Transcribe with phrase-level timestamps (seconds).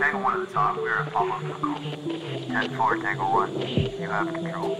[0.00, 1.74] Tango 1 at the top, we are at Pablo Pickle.
[2.48, 4.74] 10 4, Tango 1, you have control.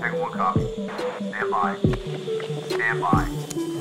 [0.00, 0.64] Tango 1 copy.
[1.28, 1.76] Stand by.
[2.70, 3.73] Stand by.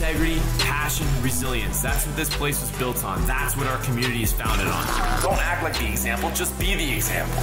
[0.00, 1.82] Integrity, passion, resilience.
[1.82, 3.22] That's what this place was built on.
[3.26, 4.86] That's what our community is founded on.
[5.20, 7.36] Don't act like the example, just be the example.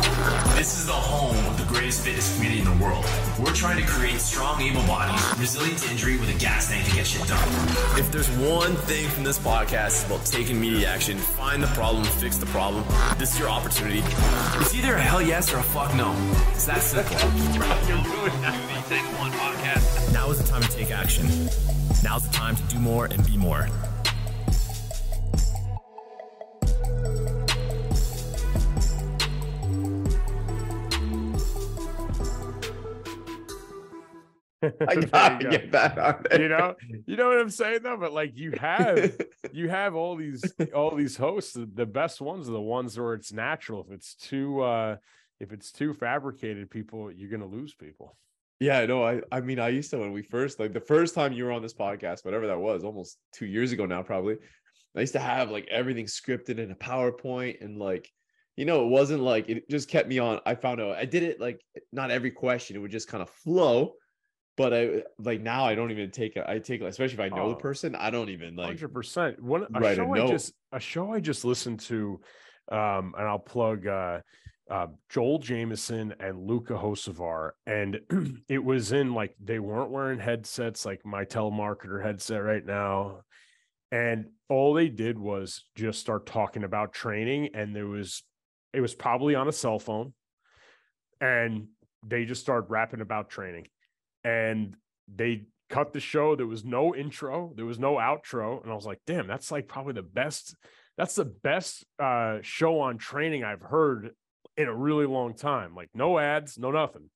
[0.56, 3.06] This is the home of the greatest fitness community in the world.
[3.38, 6.96] We're trying to create strong, able bodies, resilient to injury with a gas tank to
[6.96, 7.48] get shit done.
[7.96, 12.38] If there's one thing from this podcast, about taking immediate action, find the problem, fix
[12.38, 12.84] the problem.
[13.20, 14.02] This is your opportunity.
[14.60, 16.12] It's either a hell yes or a fuck no.
[16.54, 18.64] It's that simple.
[18.90, 20.14] You're ruining the Tango One podcast.
[20.14, 21.26] Now is the time to take action.
[22.04, 23.68] Now's the time to do more and be more.
[34.64, 35.52] I There gotta go.
[35.52, 36.42] get that on there.
[36.42, 39.16] you know you know what i'm saying though but like you have
[39.54, 40.44] you have all these
[40.74, 44.16] all these hosts the, the best ones are the ones where it's natural if it's
[44.16, 44.96] too uh
[45.40, 48.18] if it's too fabricated people you're gonna lose people
[48.60, 51.32] Yeah, no, I I mean I used to when we first like the first time
[51.34, 54.38] you were on this podcast, whatever that was, almost two years ago now, probably.
[54.96, 58.10] I used to have like everything scripted in a PowerPoint and like,
[58.56, 60.40] you know, it wasn't like it just kept me on.
[60.46, 63.30] I found out I did it like not every question, it would just kind of
[63.30, 63.94] flow.
[64.56, 66.44] But I like now I don't even take it.
[66.48, 67.60] I take especially if I know the Oh.
[67.60, 69.40] person, I don't even like Hundred percent.
[69.40, 72.20] One a a show I just a show I just listened to,
[72.72, 74.22] um, and I'll plug uh,
[74.70, 78.02] uh, Joel Jamieson and Luka Hocevar, and
[78.50, 83.22] it was in like they weren't wearing headsets like my telemarketer headset right now,
[83.92, 88.24] and all they did was just start talking about training, and there was
[88.74, 90.14] it was probably on a cell phone,
[91.22, 91.68] and
[92.06, 93.68] they just started rapping about training,
[94.24, 94.76] and
[95.14, 96.36] they cut the show.
[96.36, 99.68] There was no intro, there was no outro, and I was like, damn, that's like
[99.68, 100.56] probably the best.
[100.98, 104.16] That's the best uh, show on training I've heard
[104.58, 105.76] in a really long time.
[105.76, 107.10] Like no ads, no nothing.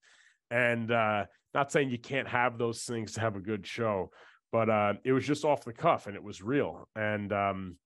[0.50, 4.12] And uh, not saying you can't have those things to have a good show,
[4.52, 7.78] but uh, it was just off the cuff and it was real, and um,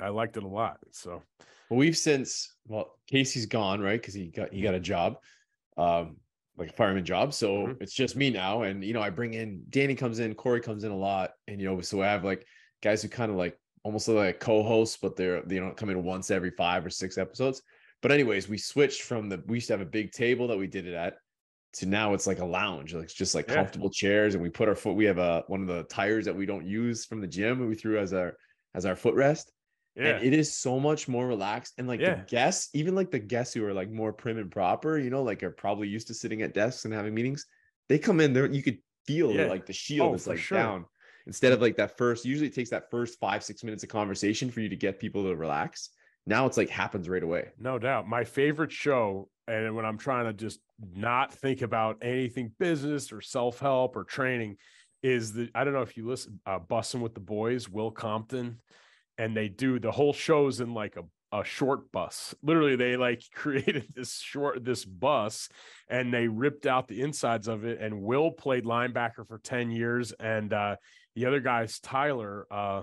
[0.00, 0.78] I liked it a lot.
[0.92, 1.22] So
[1.70, 4.00] Well, we've since well, Casey's gone, right?
[4.00, 5.16] Because he got he got a job,
[5.76, 6.16] um,
[6.56, 7.32] like a fireman job.
[7.32, 7.82] So Mhm.
[7.82, 10.84] it's just me now, and you know, I bring in Danny comes in, Corey comes
[10.84, 12.46] in a lot, and you know, so I have like
[12.82, 16.30] guys who kind of like almost like co-hosts, but they're they don't come in once
[16.30, 17.62] every five or six episodes.
[18.04, 20.66] But anyways, we switched from the we used to have a big table that we
[20.66, 21.14] did it at
[21.76, 23.54] to now it's like a lounge, like it's just like Yeah.
[23.54, 24.92] comfortable chairs, and we put our foot.
[24.92, 27.68] We have a one of the tires that we don't use from the gym, and
[27.70, 28.36] we threw as our
[28.74, 29.44] as our footrest
[29.96, 32.16] yeah, and it is so much more relaxed and like Yeah.
[32.16, 35.22] the guests even like the guests who are like more prim and proper you know
[35.22, 37.46] like are probably used to sitting at desks and having meetings
[37.88, 39.46] they come in there you could feel Yeah.
[39.46, 40.58] like the shield Oh, is like sure.
[40.58, 40.84] down
[41.28, 44.50] instead of like that first usually it takes that first five six minutes of conversation
[44.50, 45.90] for you to get people to relax
[46.26, 48.08] now it's like happens right away No doubt.
[48.08, 50.60] My favorite show, and when I'm trying to just
[50.94, 54.56] not think about anything business or self help or training,
[55.02, 58.60] is the I don't know if you listen, uh, Bussing with the Boys, Will Compton,
[59.18, 61.02] and they do the whole show's in like a
[61.34, 62.32] a short bus.
[62.42, 65.48] Literally, they like created this short this bus,
[65.88, 67.80] and they ripped out the insides of it.
[67.80, 70.76] And Will played linebacker for ten years, and uh,
[71.14, 72.46] the other guy's Tyler.
[72.50, 72.82] Uh,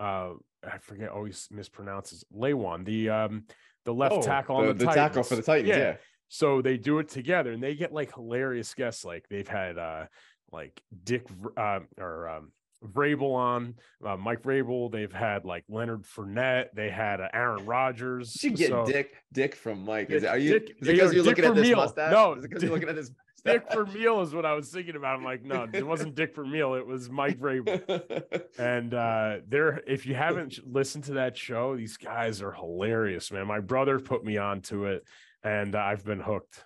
[0.00, 0.30] uh,
[0.66, 3.44] I forget, always mispronounces Lewan, the um,
[3.84, 5.68] the left Oh, tackle on the, the, tackle for the Titans.
[5.70, 9.04] titans yeah, So they do it together, and they get like hilarious guests.
[9.04, 10.06] Like they've had uh,
[10.52, 12.52] like Dick uh, or um,
[12.84, 13.74] Vrabel on,
[14.04, 14.90] uh, Mike Vrabel.
[14.90, 16.66] They've had like Leonard Fournette.
[16.74, 18.34] They had uh, Aaron Rodgers.
[18.42, 20.92] you should get So- dick dick from mike is it, are you Dick- is it
[20.92, 23.10] because you're Dick looking at this mustache No, is it because you're looking at this
[23.44, 25.16] Dick for Vermeil is what I was thinking about.
[25.16, 26.74] I'm like, no, it wasn't Dick for Vermeil.
[26.74, 28.42] It was Mike Vrabel.
[28.58, 33.46] and uh they're if you haven't listened to that show these guys are hilarious man
[33.46, 35.04] my brother put me on to it
[35.42, 36.64] and i've been hooked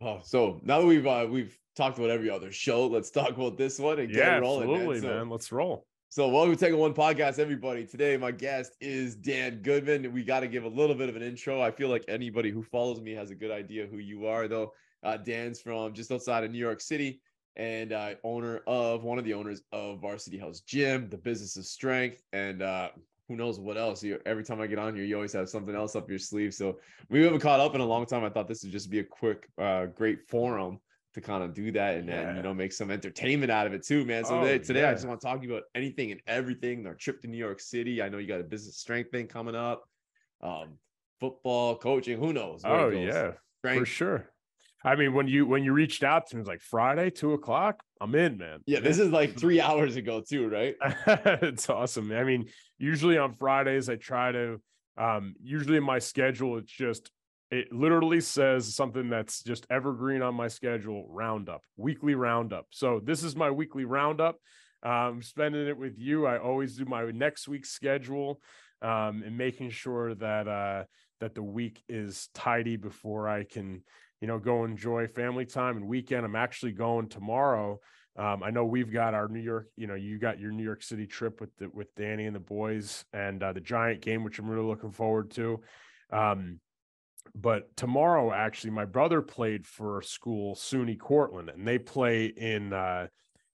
[0.00, 3.56] Oh, so now that we've uh, we've talked about every other show, let's talk about
[3.58, 4.68] this one and get it rolling.
[4.86, 5.00] man.
[5.02, 7.84] So- man let's roll So, welcome to Tango One Podcast, everybody.
[7.84, 10.12] Today, my guest is Dan Goodman.
[10.12, 11.60] We got to give a little bit of an intro.
[11.60, 14.72] I feel like anybody who follows me has a good idea who you are, though.
[15.02, 17.20] Uh, Dan's from just outside of New York City
[17.56, 21.66] and uh, owner of one of the owners of Varsity House Gym, the business of
[21.66, 22.90] strength, and uh,
[23.28, 24.02] who knows what else.
[24.02, 26.54] You, every time I get on here, you always have something else up your sleeve.
[26.54, 26.78] So,
[27.10, 28.24] we haven't caught up in a long time.
[28.24, 30.78] I thought this would just be a quick, uh, great forum
[31.14, 33.84] to kind of do that and, and you know make some entertainment out of it
[33.84, 34.24] too, man.
[34.24, 36.86] So Oh, today, today I just want to talk to you about anything and everything.
[36.86, 38.02] Our trip to New York City.
[38.02, 39.88] I know you got a business strength thing coming up.
[40.42, 40.74] Um,
[41.18, 42.62] football, coaching, who knows?
[42.64, 43.32] oh yeah
[43.78, 44.30] for sure
[44.84, 47.32] i mean when you when you reached out to me it was like friday two
[47.32, 48.60] o'clock i'm in man.
[48.66, 50.76] Yeah, this is like three hours ago too, right?
[51.42, 52.12] it's awesome.
[52.12, 52.46] I mean,
[52.78, 54.60] usually on Fridays I try to
[54.96, 57.10] Um, usually in my schedule, it's just
[57.50, 62.66] it literally says something that's just evergreen on my schedule roundup weekly roundup.
[62.70, 64.36] So this is my weekly roundup.
[64.82, 66.26] Um spending it with you.
[66.26, 68.40] I always do my next week's schedule
[68.80, 70.84] um and making sure that uh
[71.20, 73.82] that the week is tidy before i can
[74.20, 76.24] you know go enjoy family time and weekend.
[76.24, 77.80] I'm actually going tomorrow.
[78.16, 80.82] Um, I know we've got our New York, you know, you got your New York
[80.82, 84.40] City trip with the, with Danny and the boys and uh, the Giant game, which
[84.40, 85.60] I'm really looking forward to.
[86.10, 86.58] Um,
[87.34, 93.06] but tomorrow actually my brother played for school suny cortland and they play in uh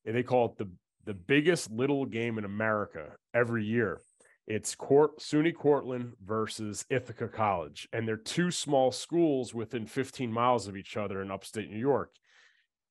[0.04, 0.70] they call it the
[1.06, 4.00] the biggest little game in america every year
[4.46, 10.68] it's court suny cortland versus ithaca college and they're two small schools within 15 miles
[10.68, 12.10] of each other in upstate new york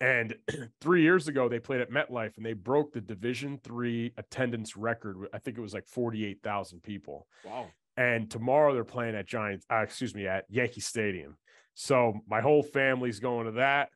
[0.01, 0.35] and
[0.81, 5.17] three years ago they played at metlife and they broke the division three attendance record
[5.33, 7.67] i think it was like 48000 people Wow.
[7.97, 11.37] and tomorrow they're playing at Giants, uh, excuse me, at Yankee Stadium.
[11.75, 13.89] So my whole family's going to that,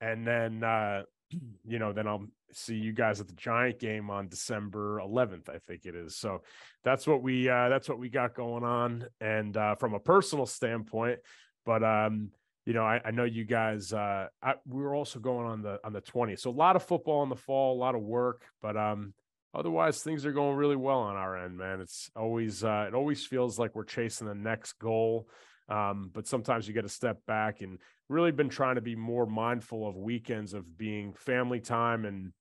[0.00, 1.02] and then uh,
[1.66, 5.58] you know, then I'll see you guys at the Giant game on December 11th, I
[5.58, 6.16] think it is.
[6.16, 6.42] So
[6.84, 10.46] that's what we uh, that's what we got going on, and uh, from a personal
[10.46, 11.20] standpoint,
[11.64, 12.30] but um,
[12.64, 13.92] you know, I, I know you guys.
[13.92, 16.82] Uh, I, we were also going on the on the 20th, so a lot of
[16.82, 19.14] football in the fall, a lot of work, but um,
[19.54, 23.26] otherwise things are going really well on our end man it's always uh, it always
[23.26, 25.28] feels like we're chasing the next goal
[25.68, 27.78] um, but sometimes you get to step back and
[28.08, 32.32] really been trying to be more mindful of weekends of being family time and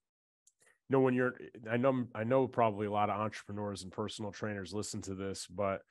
[0.91, 1.33] know when you're
[1.69, 5.47] i know i know probably a lot of entrepreneurs and personal trainers listen to this
[5.47, 5.81] but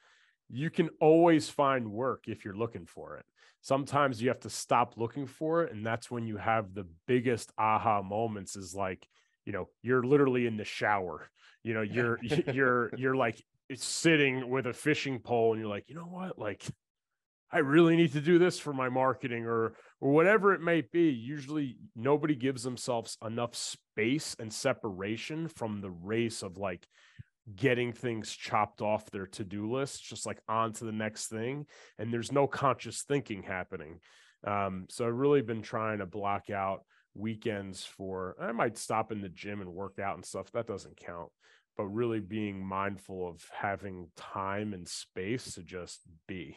[0.51, 3.25] you can always find work if you're looking for it.
[3.63, 7.53] Sometimes you have to stop looking for it and that's when you have the biggest
[7.57, 9.07] aha moments is like
[9.45, 11.31] you know you're literally in the shower.
[11.63, 12.19] You know you're
[12.53, 16.39] you're you're like eh, sitting with a fishing pole and you're like you know what?
[16.39, 16.65] Like
[17.53, 21.11] i really need to do this for my marketing or or whatever it may be
[21.11, 26.87] usually nobody gives themselves enough space and separation from the race of like
[27.57, 31.67] getting things chopped off their to-do list just like on to the next thing
[31.99, 33.99] and there's no conscious thinking happening
[34.47, 36.83] um, so i've really been trying to block out
[37.15, 40.51] weekends for I might stop in the gym and work out and stuff.
[40.53, 41.31] That doesn't count.
[41.77, 46.57] But really being mindful of having time and space to just be.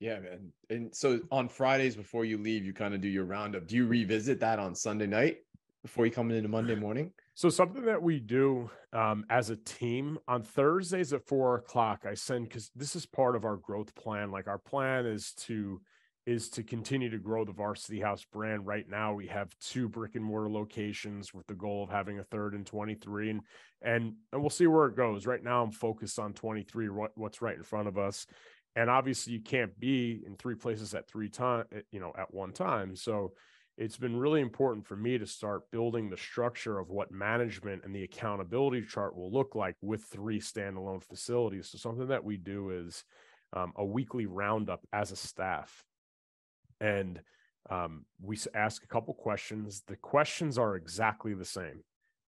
[0.00, 0.52] Yeah, man.
[0.70, 3.66] And so on Fridays before you leave, you kind of do your roundup.
[3.66, 5.38] Do you revisit that on Sunday night
[5.82, 7.10] before you come into Monday morning?
[7.34, 12.14] So something that we do um, as a team on Thursdays at four o'clock, I
[12.14, 14.30] send because this is part of our growth plan.
[14.30, 15.80] Like our plan is to
[16.28, 18.66] is to continue to grow the Varsity House brand.
[18.66, 22.24] Right now, we have two brick and mortar locations with the goal of having a
[22.24, 23.40] third in 23, and
[23.80, 25.26] and and we'll see where it goes.
[25.26, 28.26] Right now, I'm focused on 23, what, what's right in front of us,
[28.78, 32.52] and obviously, you can't be in three places at three time, you know, at one
[32.52, 32.94] time.
[32.94, 33.32] So
[33.76, 37.94] it's been really important for me to start building the structure of what management and
[37.94, 41.68] the accountability chart will look like with three standalone facilities.
[41.68, 43.04] So something that we do is
[43.52, 45.84] um, a weekly roundup as a staff
[46.80, 47.20] and
[47.70, 49.82] um, we ask a couple questions.
[49.86, 51.82] The questions are exactly the same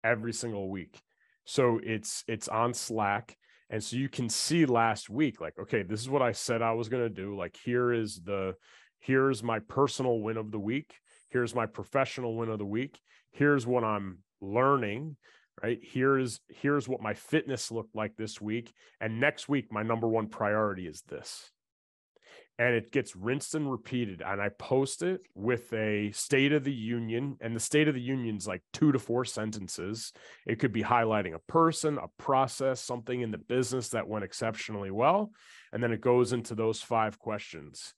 [0.04, 1.00] every single week.
[1.44, 3.36] So it's it's on Slack,
[3.70, 6.72] and so you can see last week, like, okay, this is what I said I
[6.72, 7.36] was going to do.
[7.36, 8.54] Like, here is the
[8.98, 10.92] here's my personal win of the week.
[11.30, 12.98] Here's my professional win of the week.
[13.30, 15.16] Here's what I'm learning
[15.62, 20.08] right here's here's what my fitness looked like this week and next week my number
[20.08, 21.50] one priority is this
[22.60, 24.20] and it gets rinsed and repeated.
[24.20, 28.02] And I post it with a state of the union, and the state of the
[28.02, 30.12] union's like two to four sentences.
[30.46, 34.90] It could be highlighting a person, a process, something in the business that went exceptionally
[34.90, 35.32] well.
[35.72, 37.94] And then it goes into those five questions.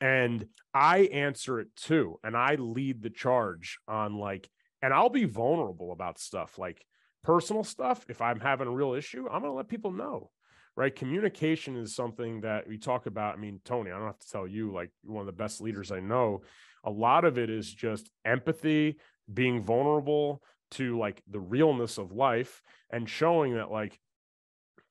[0.00, 2.18] And I answer it too.
[2.24, 4.48] And I lead the charge on like,
[4.80, 6.82] and I'll be vulnerable about stuff like
[7.22, 8.06] personal stuff.
[8.08, 10.30] If I'm having a real issue, I'm going to let people know
[10.76, 10.94] right?
[10.94, 13.34] Communication is something that we talk about.
[13.34, 15.90] I mean, Tony, I don't have to tell you, like one of the best leaders
[15.90, 16.42] I know.
[16.84, 18.98] A lot of it is just empathy,
[19.32, 20.42] being vulnerable
[20.72, 23.98] to like the realness of life and showing that, like,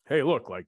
[0.07, 0.65] hey, look, like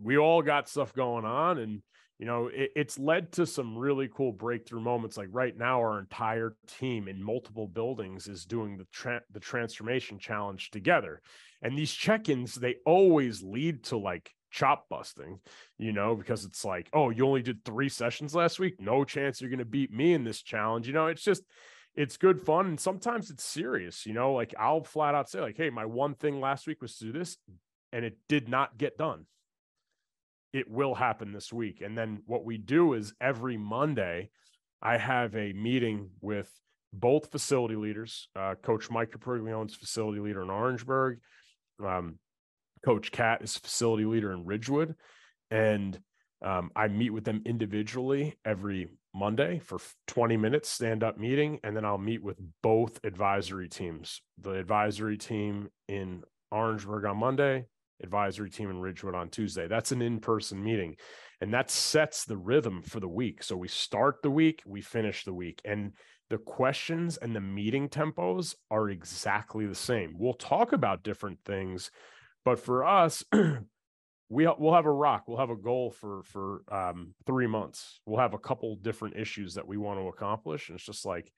[0.00, 1.82] we all got stuff going on and
[2.18, 5.98] you know it, it's led to some really cool breakthrough moments like right now our
[5.98, 11.20] entire team in multiple buildings is doing the tra- the transformation challenge together
[11.66, 15.38] and these check-ins they always lead to like chop busting
[15.78, 19.40] you know because it's like oh you only did three sessions last week no chance
[19.40, 21.42] you're going to beat me in this challenge you know it's just
[21.94, 25.56] it's good fun and sometimes it's serious you know like i'll flat out say like
[25.56, 27.36] hey my one thing last week was to do this
[27.92, 29.26] and it did not get done
[30.56, 31.82] it will happen this week.
[31.82, 34.30] And then what we do is every Monday,
[34.80, 36.50] I have a meeting with
[36.92, 38.28] both facility leaders.
[38.34, 41.18] Uh, Coach Mike Capriglione's facility leader in Orangeburg.
[41.84, 42.18] Um,
[42.84, 44.94] Coach Cat is facility leader in Ridgewood.
[45.50, 45.98] And
[46.44, 49.78] um, I meet with them individually every Monday for
[50.08, 51.58] 20 minutes stand up meeting.
[51.64, 57.66] And then I'll meet with both advisory teams the advisory team in Orangeburg on Monday,
[58.02, 59.66] advisory team in Ridgewood on Tuesday.
[59.66, 60.96] That's an in person meeting.
[61.40, 63.42] And that sets the rhythm for the week.
[63.42, 65.60] So we start the week, we finish the week.
[65.64, 65.92] And
[66.28, 70.16] the questions and the meeting tempos are exactly the same.
[70.18, 71.90] We'll talk about different things,
[72.44, 73.24] but for us,
[74.28, 75.24] we we'll have a rock.
[75.26, 78.00] We'll have a goal for for um, three months.
[78.06, 81.32] We'll have a couple different issues that we want to accomplish, and it's just like,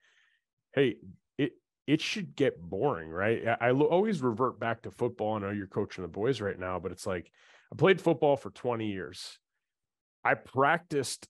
[0.75, 0.97] hey,
[1.37, 1.53] it
[1.87, 3.47] it should get boring, right?
[3.47, 5.37] I, I always revert back to football.
[5.37, 7.31] I know you're coaching the boys right now, but it's like
[7.73, 9.39] I played football for 20 years.
[10.25, 11.29] I practiced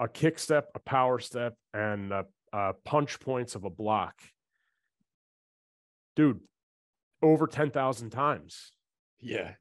[0.00, 2.12] a kick step, a power step, and
[2.52, 4.14] a punch points of a block.
[6.16, 6.40] Dude,
[7.22, 8.72] over 10,000 times.
[9.20, 9.52] Yeah.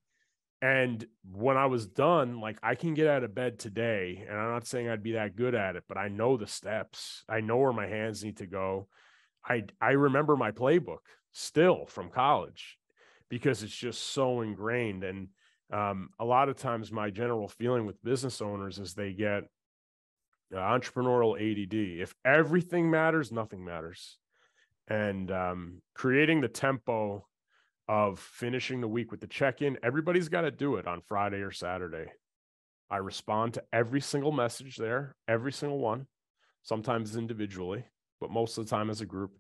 [0.61, 4.53] And when I was done, like I can get out of bed today, and I'm
[4.53, 7.23] not saying I'd be that good at it, but I know the steps.
[7.29, 8.87] I know where my hands need to go.
[9.47, 12.77] I I remember my playbook still from college
[13.29, 15.03] because it's just so ingrained.
[15.03, 15.27] And
[15.71, 19.47] um, a lot of times, my general feeling with business owners is they get uh,
[20.53, 22.01] entrepreneurial ADD.
[22.01, 24.17] If everything matters, nothing matters.
[24.87, 27.27] And um, creating the tempo
[27.87, 31.37] of finishing the week with the check in, everybody's got to do it on Friday
[31.37, 32.07] or Saturday.
[32.89, 36.07] I respond to every single message there, every single one,
[36.63, 37.85] sometimes individually,
[38.21, 39.31] but most of the time as a group.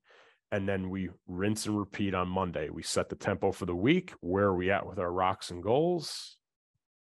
[0.51, 2.69] And then we rinse and repeat on Monday.
[2.69, 4.13] We set the tempo for the week.
[4.21, 6.37] Where are we at with our rocks and goals?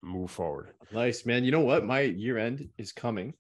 [0.04, 0.74] Move forward.
[0.92, 1.44] Nice, man.
[1.44, 1.86] You know what?
[1.86, 3.34] My year end is coming.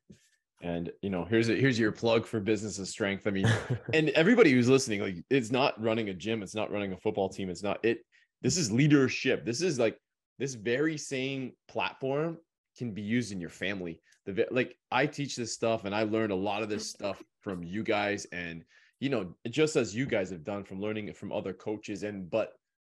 [0.64, 3.28] And you know, here's a, here's your plug for business of strength.
[3.28, 3.52] I mean,
[3.94, 7.30] and everybody who's listening, like it's not running a gym, it's not running a football
[7.30, 8.00] team, it's not it.
[8.42, 9.46] This is leadership.
[9.46, 9.98] This is like
[10.40, 12.38] this very same platform
[12.78, 14.00] can be used in your family.
[14.26, 17.62] The like I teach this stuff, and I learned a lot of this stuff from
[17.62, 18.64] you guys, and
[19.02, 22.30] you know, just as you guys have done from learning it from other coaches, and
[22.30, 22.54] but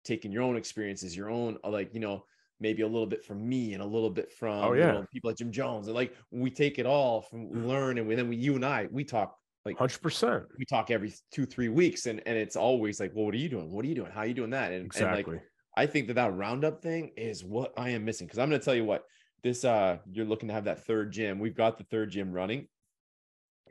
[0.04, 2.26] taking your own experiences, your own like you know
[2.60, 4.88] maybe a little bit from me and a little bit from oh, yeah.
[4.88, 5.88] you know, people like Jim Jones.
[5.88, 7.68] And like we take it all from Mm.
[7.68, 10.46] learn and we, then we you and I we talk like 100%.
[10.58, 13.50] we talk every two three weeks and and it's always like well what are you
[13.50, 15.24] doing what are you doing how are you doing that and, Exactly.
[15.24, 15.42] and like
[15.76, 18.66] I think that that roundup thing is what I am missing because I'm going to
[18.66, 19.04] tell you what
[19.42, 22.68] this uh you're looking to have that third gym we've got the third gym running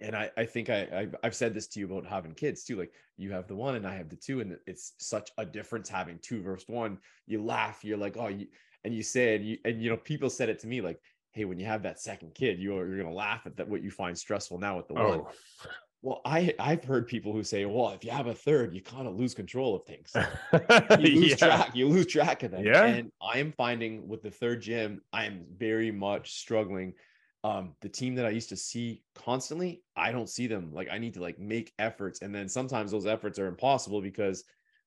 [0.01, 2.77] and I, I think I, I I've said this to you about having kids too.
[2.77, 5.89] Like you have the one and I have the two, and it's such a difference
[5.89, 6.99] having two versus one.
[7.27, 8.47] You laugh, you're like, oh, you
[8.85, 11.01] and you said you and you know people said it to me like,
[11.33, 13.91] hey, when you have that second kid, you're you're gonna laugh at that what you
[13.91, 15.21] find stressful now with the one.
[15.21, 15.29] oh,
[16.03, 19.07] Well, I I've heard people who say, well, if you have a third, you kind
[19.07, 20.13] of lose control of things.
[20.99, 21.37] You lose yeah.
[21.37, 21.71] track.
[21.75, 22.65] You lose track of them.
[22.65, 22.85] Yeah.
[22.85, 26.95] And I am finding with the third gym, I am very much struggling.
[27.45, 30.71] Um, the team that I used to see constantly, I don't see them.
[30.73, 34.45] Like I need to like make efforts, and then sometimes those efforts are impossible because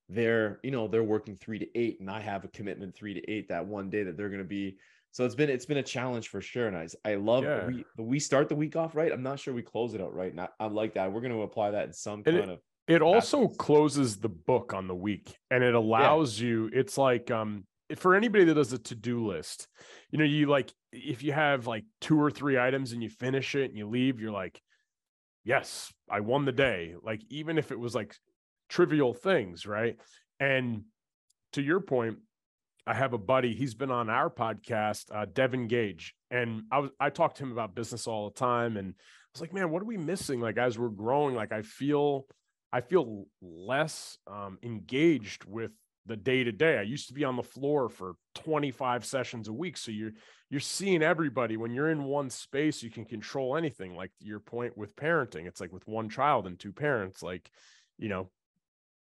[0.09, 3.31] they're you know they're working three to eight, and I have a commitment three to
[3.31, 4.77] eight that one day that they're going to be.
[5.11, 7.67] So it's been it's been a challenge for sure, and I I love Yeah.
[7.67, 9.11] we we start the week off right.
[9.11, 11.11] I'm not sure we close it out right, and I, I like that.
[11.11, 14.29] We're going to apply that in some And it- kind of it also closes the
[14.29, 18.73] book on the week and it allows you it's like um for anybody that does
[18.73, 19.67] a to-do list
[20.11, 23.55] you know you like if you have like two or three items and you finish
[23.55, 24.61] it and you leave you're like
[25.43, 28.15] yes i won the day like even if it was like
[28.69, 29.97] trivial things right
[30.39, 30.83] and
[31.53, 32.17] to your point
[32.87, 36.91] i have a buddy he's been on our podcast uh, devin gage and i was
[36.99, 39.81] i talked to him about business all the time and i was like man what
[39.81, 42.25] are we missing like as we're growing like i feel
[42.75, 45.71] I feel less um, engaged with
[46.05, 46.77] the day to day.
[46.77, 49.77] I used to be on the floor for 25 sessions a week.
[49.77, 50.11] So you're
[50.49, 53.95] you're seeing everybody when you're in one space, you can control anything.
[53.95, 57.49] Like your point with parenting, it's like with one child and two parents, like,
[57.97, 58.29] you know,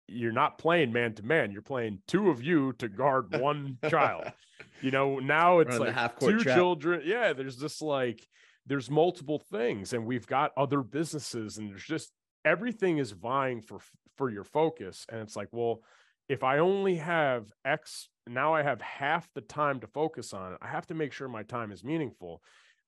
[0.09, 4.33] you're not playing man to man, you're playing two of you to guard one child.
[4.81, 6.57] You know, now it's Run like two trap.
[6.57, 7.03] children.
[7.05, 8.27] Yeah, there's just like
[8.67, 12.13] there's multiple things, and we've got other businesses, and there's just
[12.45, 13.79] everything is vying for
[14.17, 15.07] for your focus.
[15.11, 15.83] And it's like, well,
[16.29, 20.59] if I only have X, now I have half the time to focus on it.
[20.63, 22.43] I have to make sure my time is meaningful.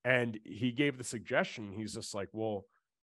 [0.05, 1.73] And he gave the suggestion.
[1.73, 2.65] He's just like, well,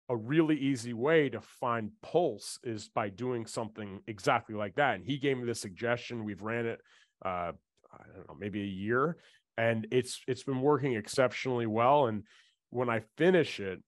[0.08, 4.94] a really easy way to find pulse is by doing something exactly like that.
[4.96, 6.24] And he gave me the suggestion.
[6.24, 6.80] We've ran it,
[7.24, 7.52] uh,
[7.92, 9.16] I don't know, maybe a year.
[9.58, 12.22] and it's it's been working exceptionally well and
[12.70, 13.82] when i finish it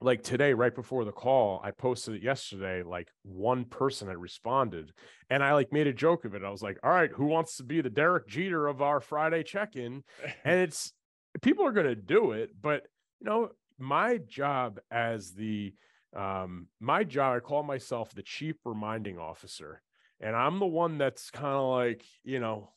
[0.00, 4.92] like today right before the call i posted it yesterday like one person had responded
[5.30, 7.56] and i like made a joke of it i was like all right who wants
[7.56, 10.02] to be the derek jeter of our friday check-in
[10.44, 10.92] and it's
[11.40, 12.82] people are going to do it but
[13.20, 15.74] you know my job as the
[16.16, 19.82] um my job i call myself the chief reminding officer
[20.20, 22.70] and i'm the one that's kind of like you know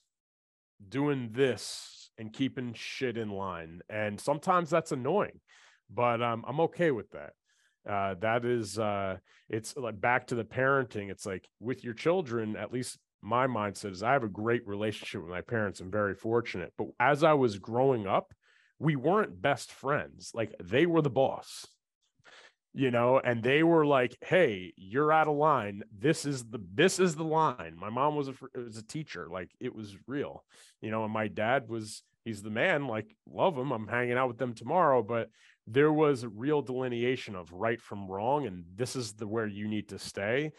[0.87, 5.39] doing this and keeping shit in line and sometimes that's annoying
[5.89, 7.33] but um, I'm okay with that.
[7.89, 9.17] Uh, that is, uh,
[9.49, 11.09] it's like back to the parenting.
[11.09, 15.21] It's like with your children, at least my mindset is I have a great relationship
[15.21, 15.79] with my parents.
[15.79, 16.73] I'm very fortunate.
[16.77, 18.33] But as I was growing up,
[18.79, 20.31] we weren't best friends.
[20.33, 21.67] Like they were the boss,
[22.73, 25.83] you know, and they were like, "Hey, you're out of line.
[25.97, 29.27] This is the this is the line." My mom was a was a teacher.
[29.29, 30.43] Like it was real,
[30.81, 32.87] you know, and my dad was he's the man.
[32.87, 33.71] Like love him.
[33.71, 35.29] I'm hanging out with them tomorrow, but
[35.71, 39.67] there was a real delineation of right from wrong and this is the where you
[39.67, 40.51] need to stay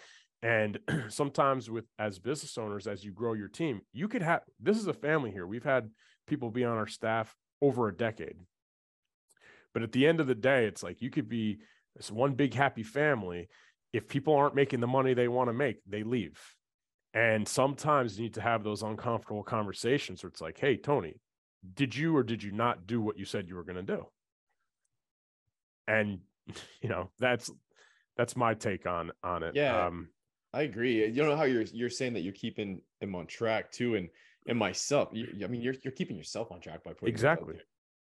[0.43, 4.79] and sometimes with as business owners as you grow your team you could have this
[4.79, 5.91] is a family here we've had
[6.29, 8.37] people be on our staff over a decade.
[9.73, 11.59] But at the end of the day it's like you could be
[11.97, 13.49] this one big happy family.
[13.93, 16.39] If people aren't making the money they want to make they leave.
[17.13, 21.21] And sometimes you need to have those uncomfortable conversations where it's like hey tony
[21.75, 24.07] did you or did you not do what you said you were going to do?
[25.87, 26.21] And
[26.83, 27.51] you know that's
[28.17, 29.55] that's my take on on it.
[29.55, 29.87] Yeah.
[29.87, 30.09] Um
[30.53, 31.07] i agree.
[31.07, 34.09] You know how you're you're saying that you're keeping him on track too and
[34.49, 37.57] and myself you, i mean you're you're keeping yourself on track by putting exactly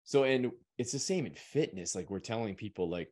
[0.03, 3.09] so and it's the same in fitness like we're telling people like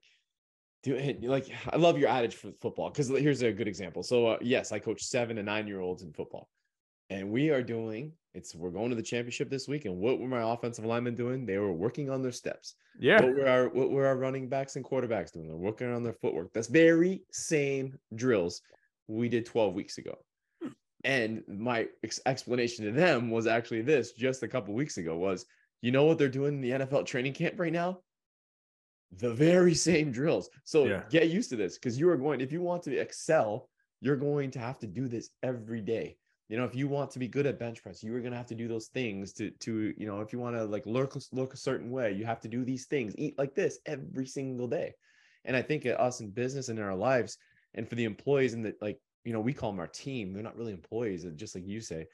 [0.83, 1.23] do it.
[1.23, 4.71] like i love your adage for football because here's a good example so uh, yes
[4.71, 6.49] i coach seven and nine year olds in football
[7.09, 10.27] and we are doing it's we're going to the championship this week, and what were
[10.27, 11.45] my offensive linemen doing?
[11.45, 12.75] They were working on their steps.
[12.99, 13.21] Yeah.
[13.21, 15.47] What were our what were our running backs and quarterbacks doing?
[15.47, 16.51] They're working on their footwork.
[16.53, 18.61] That's very same drills
[19.07, 20.15] we did 12 weeks ago.
[21.05, 25.45] And my ex- explanation to them was actually this just a couple weeks ago was,
[25.81, 27.99] you know what they're doing in the NFL training camp right now?
[29.17, 30.49] The very same drills.
[30.65, 31.03] So yeah.
[31.09, 33.69] get used to this because you are going, if you want to excel,
[34.01, 37.19] you're going to have to do this every day you know if you want to
[37.19, 39.49] be good at bench press you are going to have to do those things to
[39.59, 42.39] to you know if you want to like look look a certain way you have
[42.39, 44.93] to do these things eat like this every single day
[45.45, 47.37] and i think at us in business and in our lives
[47.73, 50.43] and for the employees and the like you know we call them our team they're
[50.43, 52.07] not really employees just like you say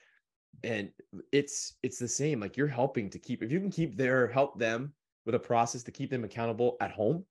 [0.64, 0.90] and
[1.32, 4.58] it's it's the same like you're helping to keep if you can keep their help
[4.58, 4.94] them
[5.26, 7.24] with a process to keep them accountable at home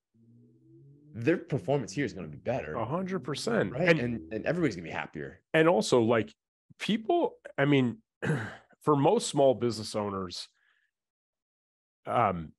[1.13, 2.75] their performance here is going to be better.
[2.75, 3.73] A hundred percent.
[3.73, 3.87] Right.
[3.87, 5.41] And, and, and everybody's gonna be happier.
[5.53, 6.33] And also like
[6.79, 7.97] people, I mean,
[8.81, 10.47] for most small business owners,
[12.05, 12.53] um,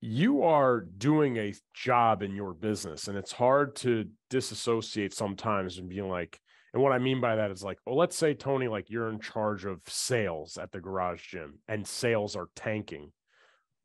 [0.00, 5.88] you are doing a job in your business, and it's hard to disassociate sometimes and
[5.88, 6.40] being like,
[6.72, 9.20] and what I mean by that is like, well, let's say Tony, like you're in
[9.20, 13.12] charge of sales at the garage gym, and sales are tanking,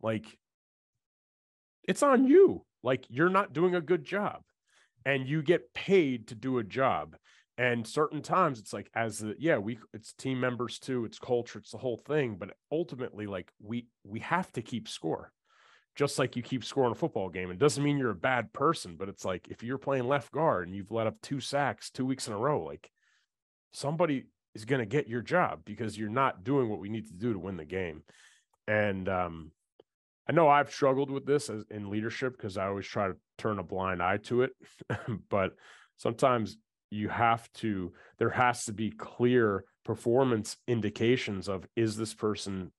[0.02, 0.26] like
[1.88, 2.66] it's on you.
[2.84, 4.42] Like you're not doing a good job,
[5.06, 7.16] and you get paid to do a job.
[7.58, 11.60] And certain times it's like as the yeah we it's team members too it's culture
[11.60, 15.32] it's the whole thing but ultimately like we we have to keep score
[15.96, 18.96] just like you keep scoring a football game it doesn't mean you're a bad person
[18.98, 22.06] but it's like if you're playing left guard and you've let up two sacks two
[22.06, 22.90] weeks in a row like
[23.74, 24.26] somebody
[24.56, 27.34] is going to get your job because you're not doing what we need to do
[27.34, 28.04] to win the game.
[28.68, 29.52] And um
[30.28, 33.60] I know I've struggled with this as in leadership because I always try to turn
[33.60, 34.52] a blind eye to it
[35.30, 35.52] but
[35.98, 36.56] sometimes
[36.92, 42.72] you have to there has to be clear performance indications of is this person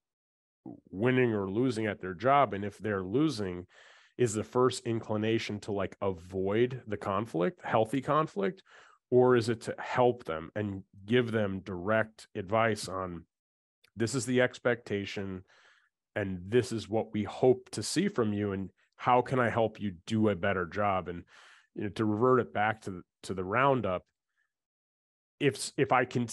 [0.90, 3.66] winning or losing at their job and if they're losing
[4.16, 8.62] is the first inclination to like avoid the conflict healthy conflict
[9.10, 13.24] or is it to help them and give them direct advice on
[13.96, 15.42] this is the expectation
[16.16, 19.80] and this is what we hope to see from you and how can i help
[19.80, 21.08] you do a better job?
[21.08, 21.24] And
[21.74, 24.04] you know to revert it back to to the roundup
[25.44, 26.26] if if i can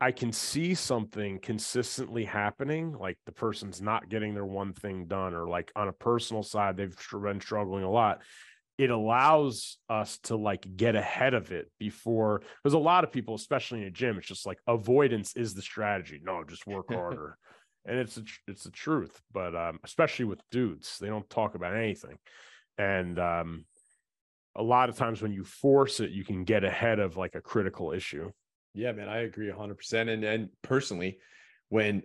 [0.00, 5.34] i can see something consistently happening like the person's not getting their one thing done
[5.34, 8.22] or like on a personal side they've been struggling a lot
[8.78, 13.34] it allows us to like get ahead of it before there's a lot of people
[13.34, 16.20] especially in a gym it's just like avoidance is the strategy.
[16.22, 17.38] No just work harder.
[17.86, 21.76] And it's a, it's the truth but um especially with dudes they don't talk about
[21.76, 22.18] anything.
[22.78, 23.64] And um
[24.56, 27.42] a lot of times when you force it, you can get ahead of like a
[27.42, 28.30] critical issue.
[28.76, 30.12] Yeah, man, I agree 100%.
[30.12, 31.18] And and personally,
[31.70, 32.02] when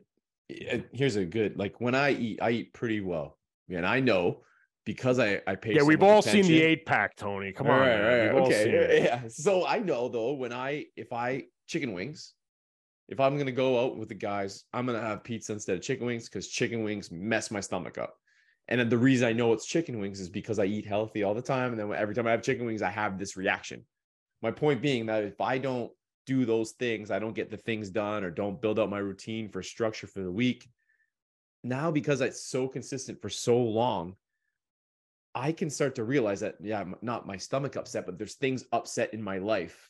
[0.50, 3.38] eh, here's a good like when I eat, I eat pretty well.
[3.70, 4.42] And I know
[4.86, 5.74] because I I pay.
[5.74, 7.52] Yeah, so we've all seen the eight pack, Tony.
[7.52, 8.04] Come All on, right, man.
[8.04, 8.90] right, We've all seen it.
[8.90, 9.22] okay, yeah.
[9.28, 12.34] So I know though when I if I chicken wings,
[13.10, 16.06] if I'm gonna go out with the guys, I'm gonna have pizza instead of chicken
[16.06, 18.16] wings because chicken wings mess my stomach up.
[18.68, 21.34] And then the reason I know it's chicken wings is because I eat healthy all
[21.34, 23.86] the time, and then every time I have chicken wings, I have this reaction.
[24.42, 25.92] My point being that if I don't
[26.26, 29.50] do those things, I don't get the things done or don't build out my routine
[29.50, 30.68] for structure for the week.
[31.64, 34.16] Now, because it's so consistent for so long,
[35.34, 39.14] I can start to realize that, yeah, not my stomach upset, but there's things upset
[39.14, 39.90] in my life.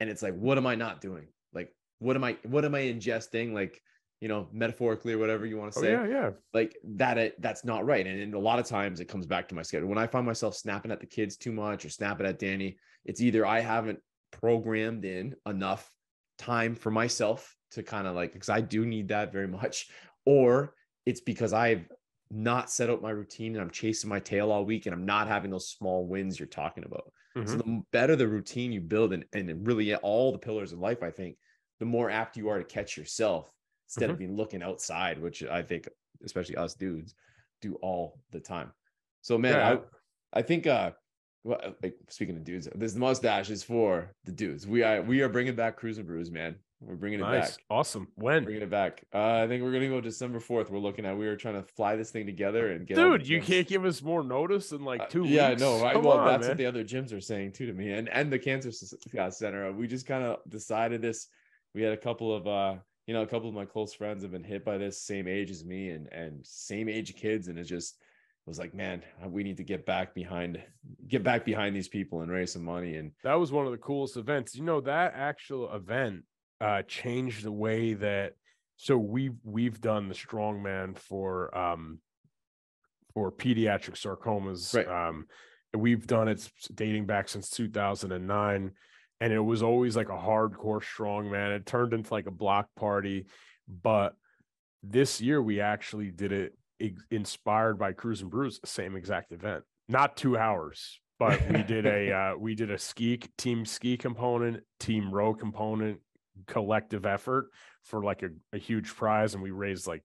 [0.00, 1.26] And it's like, what am I not doing?
[1.52, 3.52] Like, what am I, what am I ingesting?
[3.52, 3.80] Like,
[4.20, 6.30] you know, metaphorically or whatever you want to Oh, say yeah, yeah.
[6.54, 9.48] like that it, that's not right and, and a lot of times it comes back
[9.48, 12.24] to my schedule when i find myself snapping at the kids too much or snapping
[12.24, 13.98] at danny it's either i haven't
[14.32, 15.88] programmed in enough
[16.38, 19.90] time for myself to kind of like because i do need that very much
[20.26, 20.74] or
[21.06, 21.86] it's because i've
[22.30, 25.28] not set up my routine and i'm chasing my tail all week and i'm not
[25.28, 27.12] having those small wins you're talking about
[27.44, 27.58] so Mhm.
[27.58, 31.10] the better the routine you build and, and really all the pillars of life i
[31.10, 31.36] think
[31.78, 33.52] the more apt you are to catch yourself
[33.88, 35.88] instead of being looking outside which i think
[36.24, 37.14] especially us dudes
[37.60, 38.72] do all the time
[39.20, 39.78] so man Yeah.
[40.32, 40.92] i i think uh
[41.44, 45.28] well, like speaking of dudes this mustache is for the dudes we are we are
[45.28, 47.52] bringing back cruise and brews man we're bringing it Nice.
[47.56, 48.08] back Awesome.
[48.16, 48.44] When?
[48.44, 51.26] bringing it back uh i think we're gonna go december 4th we're looking at we
[51.26, 54.22] were trying to fly this thing together and get Dude, you can't give us more
[54.22, 55.60] notice than like uh, two yeah, weeks.
[55.60, 55.94] no, right.
[55.94, 56.50] Come Well, on, that's man.
[56.50, 59.72] what the other gyms are saying too to me, and and the cancer center.
[59.72, 61.28] We just kind of decided this.
[61.74, 62.74] We had a couple of uh,
[63.06, 65.50] you know, a couple of my close friends have been hit by this, same age
[65.50, 67.96] as me, and and same age kids, and it just
[68.46, 70.60] was like, man, we need to get back behind,
[71.06, 72.96] get back behind these people and raise some money.
[72.96, 74.54] And that was one of the coolest events.
[74.56, 76.24] You know, that actual event
[76.60, 78.34] uh changed the way that
[78.76, 81.98] so we've we've done the strongman for um
[83.14, 84.74] for pediatric sarcomas.
[84.74, 85.08] Right.
[85.08, 85.26] Um
[85.74, 88.72] we've done it dating back since 2009
[89.20, 91.56] and it was always like a hardcore strongman.
[91.56, 93.26] It turned into like a block party,
[93.68, 94.14] but
[94.82, 96.58] this year we actually did it
[97.10, 99.64] inspired by Cruise and Brews, same exact event.
[99.88, 104.62] Not 2 hours, but we did a uh, we did a ski team ski component,
[104.80, 106.00] team row component,
[106.46, 107.50] collective effort
[107.82, 110.02] for like a, a huge prize, and we raised like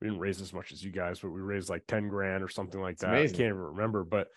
[0.00, 2.48] we didn't raise as much as you guys, but we raised like ten grand or
[2.48, 3.10] something like that.
[3.10, 3.36] amazing.
[3.36, 4.28] I can't even remember, but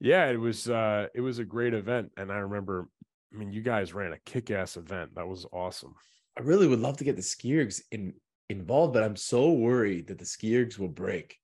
[0.00, 2.88] yeah, it was uh it was a great event, and I remember.
[3.30, 5.14] I mean, you guys ran a kick-ass event.
[5.16, 5.94] That was awesome.
[6.38, 8.14] I really would love to get the skiergs in
[8.48, 11.38] involved, but I'm so worried that the skiergs will break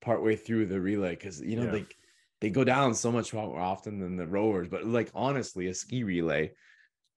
[0.00, 1.70] partway through the relay because you know Yeah.
[1.72, 1.86] they
[2.40, 4.68] they go down so much more often than the rowers.
[4.68, 6.52] But like honestly, a ski relay,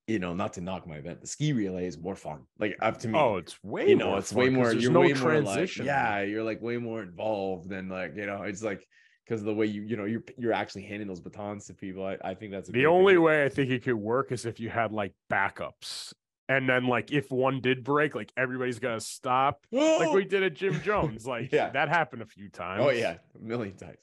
[0.07, 2.45] you know, not to knock my event, the ski relay is more fun.
[2.59, 4.73] Like up to me, Oh, it's way you know, more it's way more.
[4.73, 5.85] You're no way more like, transition.
[5.85, 8.87] yeah, you're like way more involved than like you know, it's like
[9.25, 12.05] because of the way you you know you're you're actually handing those batons to people.
[12.05, 12.91] I, I think that's The great thing.
[12.95, 16.13] only way I think it could work is if you had like backups.
[16.51, 19.65] And then like if one did break, like everybody's gotta stop.
[19.71, 21.25] Like we did at Jim Jones.
[21.25, 21.69] Like Yeah.
[21.69, 22.83] that happened a few times.
[22.83, 23.99] Oh yeah, a million times.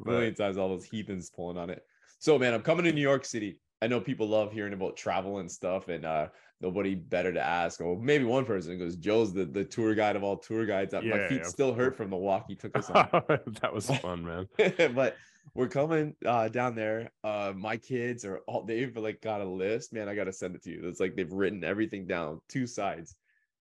[0.00, 1.84] a million times all those heathens pulling on it.
[2.20, 3.60] So man, I'm coming to New York City.
[3.82, 6.28] I know people love hearing about travel and stuff, and uh
[6.62, 7.82] nobody better to ask.
[7.82, 10.94] Or maybe one person goes, Joe's the, the tour guide of all tour guides.
[10.94, 11.48] Uh, my feet yeah.
[11.48, 13.08] still hurt from the walk he took us on.
[13.60, 14.48] that was fun, man.
[14.94, 15.16] but
[15.54, 17.10] we're coming uh down there.
[17.22, 19.92] Uh my kids are all they've like got a list.
[19.92, 20.80] Man, I gotta send it to you.
[20.88, 23.14] It's like they've written everything down, two sides.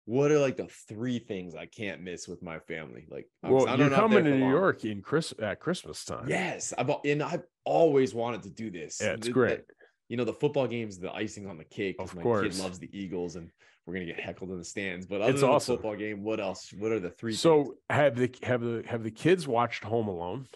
[0.06, 3.06] What are like the three things I can't miss with my family?
[3.10, 4.50] Like, Well, you're I'm there coming to New long.
[4.52, 6.28] York in Chris at Christmas time.
[6.28, 9.00] Yes, I've and I've always wanted to do this.
[9.02, 9.50] Yeah, it's Th- great.
[9.58, 9.66] that-
[10.10, 11.96] you know, the football game's the icing on the cake.
[11.98, 12.44] Of my course.
[12.58, 13.50] kid loves the Eagles, and
[13.86, 15.06] we're gonna get heckled in the stands.
[15.06, 15.76] But other It's than awesome.
[15.76, 16.74] the football game, what else?
[16.78, 17.32] What are the three?
[17.32, 17.40] things?
[17.40, 20.48] So have the have the have the kids watched Home Alone?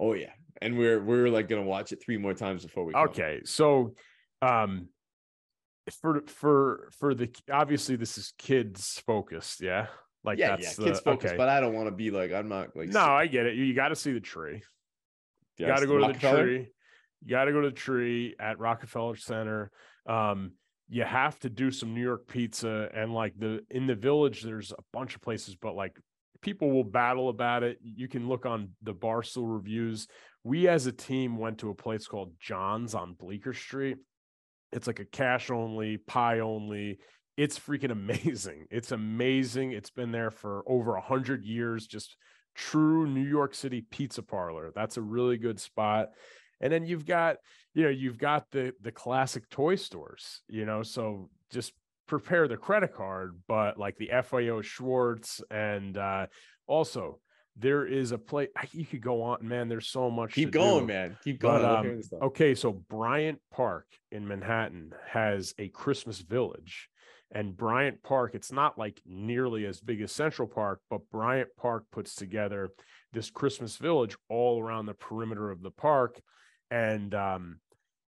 [0.00, 0.32] oh yeah,
[0.64, 2.92] and we're we're like gonna watch it three more times before we.
[2.92, 3.08] come.
[3.08, 3.94] Okay, so
[4.42, 4.88] um
[6.00, 9.86] for for for the obviously this is kids focused, yeah.
[10.24, 11.36] Like yeah, yeah, kids the, focus, okay.
[11.36, 13.56] but I don't want to be like I'm not like no, I get it.
[13.56, 14.62] You, you got to see the tree.
[15.58, 16.68] You got to go to the tree.
[17.22, 19.70] You got to go to the tree at Rockefeller Center.
[20.06, 20.52] Um,
[20.88, 24.42] you have to do some New York pizza and like the in the village.
[24.42, 25.98] There's a bunch of places, but like
[26.40, 27.78] people will battle about it.
[27.82, 30.06] You can look on the Barstool reviews.
[30.44, 33.96] We as a team went to a place called John's on Bleecker Street.
[34.72, 36.98] It's like a cash only, pie only.
[37.36, 38.66] It's freaking amazing.
[38.70, 39.72] It's amazing.
[39.72, 41.86] It's been there for over a hundred years.
[41.86, 42.16] Just
[42.54, 44.70] true New York City pizza parlor.
[44.74, 46.10] That's a really good spot.
[46.60, 47.36] And then you've got,
[47.74, 51.72] you know, you've got the the classic toy stores, you know, so just
[52.06, 56.26] prepare the credit card, but like the FAO Schwarz and uh
[56.66, 57.18] also
[57.56, 59.68] there is a place you could go on, man.
[59.68, 60.32] There's so much.
[60.32, 60.92] Keep going, do.
[60.92, 61.16] man.
[61.22, 61.62] Keep going.
[61.62, 62.22] But, um, hearing this stuff.
[62.22, 66.88] Okay, so Bryant Park in Manhattan has a Christmas village.
[67.30, 71.84] And Bryant Park, it's not like nearly as big as Central Park, but Bryant Park
[71.90, 72.70] puts together
[73.12, 76.20] this Christmas village all around the perimeter of the park.
[76.70, 77.58] And um,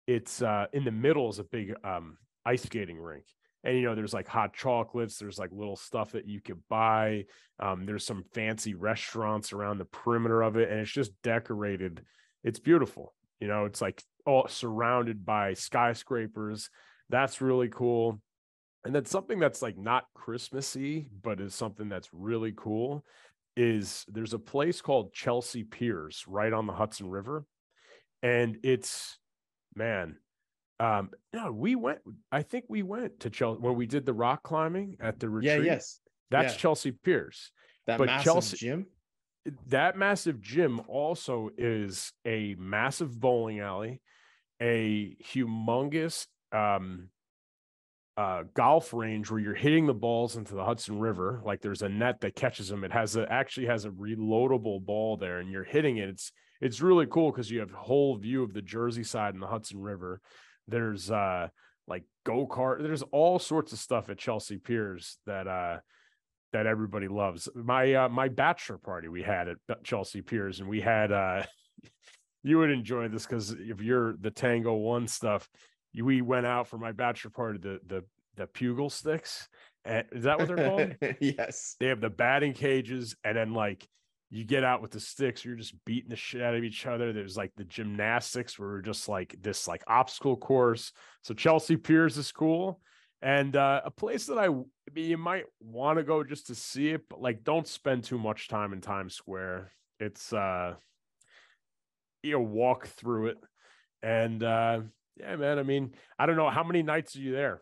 [0.07, 3.25] it's uh, in the middle is a big um, ice skating rink.
[3.65, 7.25] And you know, there's like hot chocolates, there's like little stuff that you could buy.
[7.61, 12.05] Um, there's some fancy restaurants around the perimeter of it, and it's just decorated.
[12.43, 13.15] It's beautiful.
[13.41, 16.71] You know, it's like all surrounded by skyscrapers.
[17.09, 18.21] That's really cool.
[18.85, 23.05] And then something that's like not Christmassy, but is something that's really cool
[23.57, 27.45] is there's a place called Chelsea Piers right on the Hudson River.
[28.23, 29.19] And it's
[29.75, 30.17] man,
[30.85, 31.99] um, no, we went,
[32.31, 35.65] I think we went to Chelsea when we did the rock climbing at the retreat.
[35.65, 36.01] yeah, yes.
[36.31, 36.59] That's yeah.
[36.59, 37.53] Chelsea Piers
[37.87, 38.87] That but massive Chelsea- gym.
[39.69, 44.01] that massive gym also is a massive bowling alley,
[44.61, 47.09] a humongous um,
[48.17, 51.43] uh, golf range where you're hitting the balls into the Hudson River.
[51.45, 52.85] Like there's a net that catches them.
[52.85, 56.09] It has a actually has a reloadable ball there, and you're hitting it.
[56.09, 59.43] It's it's really cool because you have a whole view of the Jersey side and
[59.43, 60.21] the Hudson River.
[60.69, 61.49] There's uh
[61.87, 62.83] like go kart.
[62.83, 65.79] There's all sorts of stuff at Chelsea Piers that uh
[66.53, 67.49] that everybody loves.
[67.55, 71.43] My uh, my bachelor party we had at Chelsea Piers, and we had uh,
[72.43, 75.49] you would enjoy this because if you're the Tango One stuff,
[75.93, 78.05] you, we went out for my bachelor party the the
[78.37, 79.49] the pugil sticks.
[79.85, 81.17] And, is that what they're called?
[81.21, 81.75] yes.
[81.81, 83.87] they have the batting cages, and then like
[84.35, 87.13] you get out with the sticks, you're just beating the shit out of each other.
[87.13, 90.91] There's like the gymnastics where we're just like this like obstacle course.
[91.21, 92.81] So Chelsea Piers is cool.
[93.21, 94.49] And uh, a place that I, I
[94.95, 98.17] mean, you might want to go just to see it, but like don't spend too
[98.17, 99.71] much time in Times Square.
[100.01, 100.77] It's uh
[102.23, 103.39] you know, walk through it.
[104.03, 104.81] And uh
[105.19, 105.59] yeah, man.
[105.59, 107.61] I mean, I don't know how many nights are you there?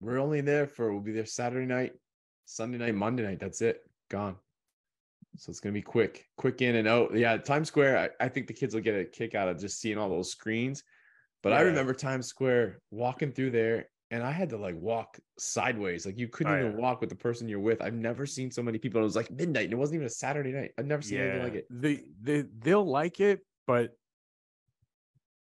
[0.00, 1.92] We're only there for we'll be there Saturday night,
[2.46, 3.38] Sunday night, Monday night.
[3.38, 3.82] That's it.
[4.08, 4.36] Gone.
[5.40, 7.16] So it's gonna be quick, quick in and out.
[7.16, 8.12] Yeah, Times Square.
[8.20, 10.30] I, I think the kids will get a kick out of just seeing all those
[10.30, 10.84] screens.
[11.42, 16.04] But I remember Times Square walking through there, and I had to like walk sideways.
[16.04, 16.78] Like you couldn't Oh, even yeah.
[16.78, 17.80] walk with the person you're with.
[17.80, 19.00] I've never seen so many people.
[19.00, 20.72] It was like midnight, and it wasn't even a Saturday night.
[20.76, 21.66] I've never seen anything like it.
[21.70, 23.96] They they they'll like it, but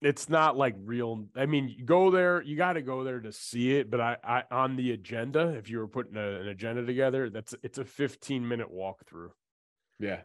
[0.01, 1.25] it's not like real.
[1.35, 3.91] I mean, you go there, you got to go there to see it.
[3.91, 7.53] But I, I on the agenda, if you were putting a, an agenda together, that's
[7.65, 9.31] it's a 15 minute walkthrough.
[9.99, 10.21] Yeah.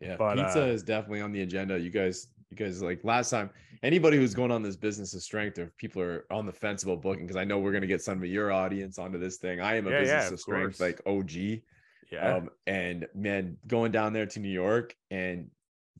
[0.00, 0.16] Yeah.
[0.16, 1.78] But, Pizza uh, is definitely on the agenda.
[1.78, 3.50] You guys, you guys like last time,
[3.82, 7.02] anybody who's going on this business of strength or people are on the fence about
[7.02, 9.60] booking, because I know we're gonna get some of your audience onto this thing.
[9.60, 11.62] I am a Yeah, yeah, business of of strength, like OG.
[12.12, 15.50] Yeah, Um, and man, going down there to New York and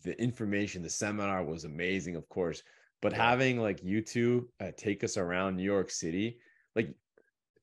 [0.03, 2.63] the information, the seminar was amazing, of course.
[3.03, 3.25] But Yeah.
[3.31, 6.39] having like you two uh, take us around New York City,
[6.75, 6.95] like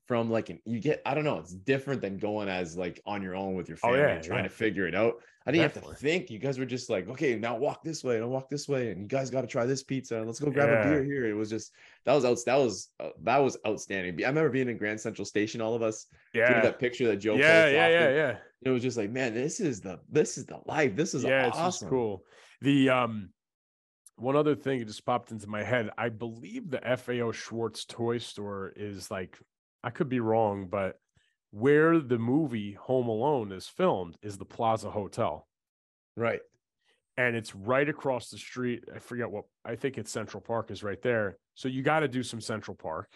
[0.08, 3.22] from like an you get, I don't know, it's different than going as like on
[3.22, 4.50] your own with your Oh, family yeah, trying yeah.
[4.50, 5.16] to figure it out.
[5.46, 6.30] I didn't have to think.
[6.30, 9.02] You guys were just like, okay, now walk this way and walk this way, and
[9.02, 11.26] you guys got to try this pizza and let's go grab a beer here.
[11.26, 11.74] It was just
[12.06, 14.24] that was out, that was uh, that was outstanding.
[14.24, 17.36] I remember being in Grand Central Station, all of us, yeah, that picture that Joe
[17.36, 18.36] yeah, yeah, yeah, yeah.
[18.62, 20.96] It was just like, man, this is the this is the life.
[20.96, 21.88] This is yeah, it's awesome.
[21.88, 22.24] just cool.
[22.62, 23.30] The um,
[24.16, 25.90] one other thing that just popped into my head.
[25.98, 29.38] I believe the FAO Schwarz toy store is like,
[29.84, 31.00] I could be wrong, but
[31.52, 35.48] where the movie Home Alone is filmed is the Plaza Hotel.
[36.16, 36.42] Right.
[37.18, 38.86] and it's right across the street.
[38.94, 41.38] I forget what I think it's Central Park is right there.
[41.56, 43.10] So you got to do some Central Park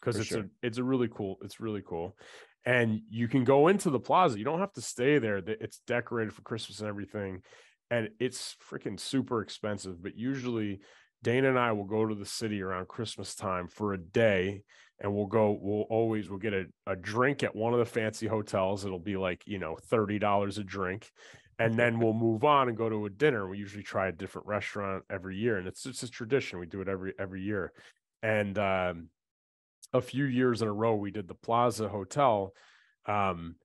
[0.00, 0.40] because it's sure.
[0.40, 2.16] a it's a really cool it's really cool,
[2.64, 4.38] and you can go into the plaza.
[4.38, 5.38] You don't have to stay there.
[5.38, 7.42] It's decorated for Christmas and everything,
[7.90, 10.02] and it's freaking super expensive.
[10.02, 10.80] But usually,
[11.22, 14.62] Dana and I will go to the city around Christmas time for a day.
[15.02, 18.26] And we'll go, we'll always, we'll get a, a drink at one of the fancy
[18.26, 18.84] hotels.
[18.84, 21.10] It'll be like, you know, $30 a drink
[21.60, 23.46] and then we'll move on and go to a dinner.
[23.46, 26.58] We usually try a different restaurant every year, and it's it's a tradition.
[26.58, 27.72] We do it every every year.
[28.22, 29.08] And um,
[29.92, 32.54] a few years in a row, we did the Plaza Hotel,
[33.04, 33.56] um,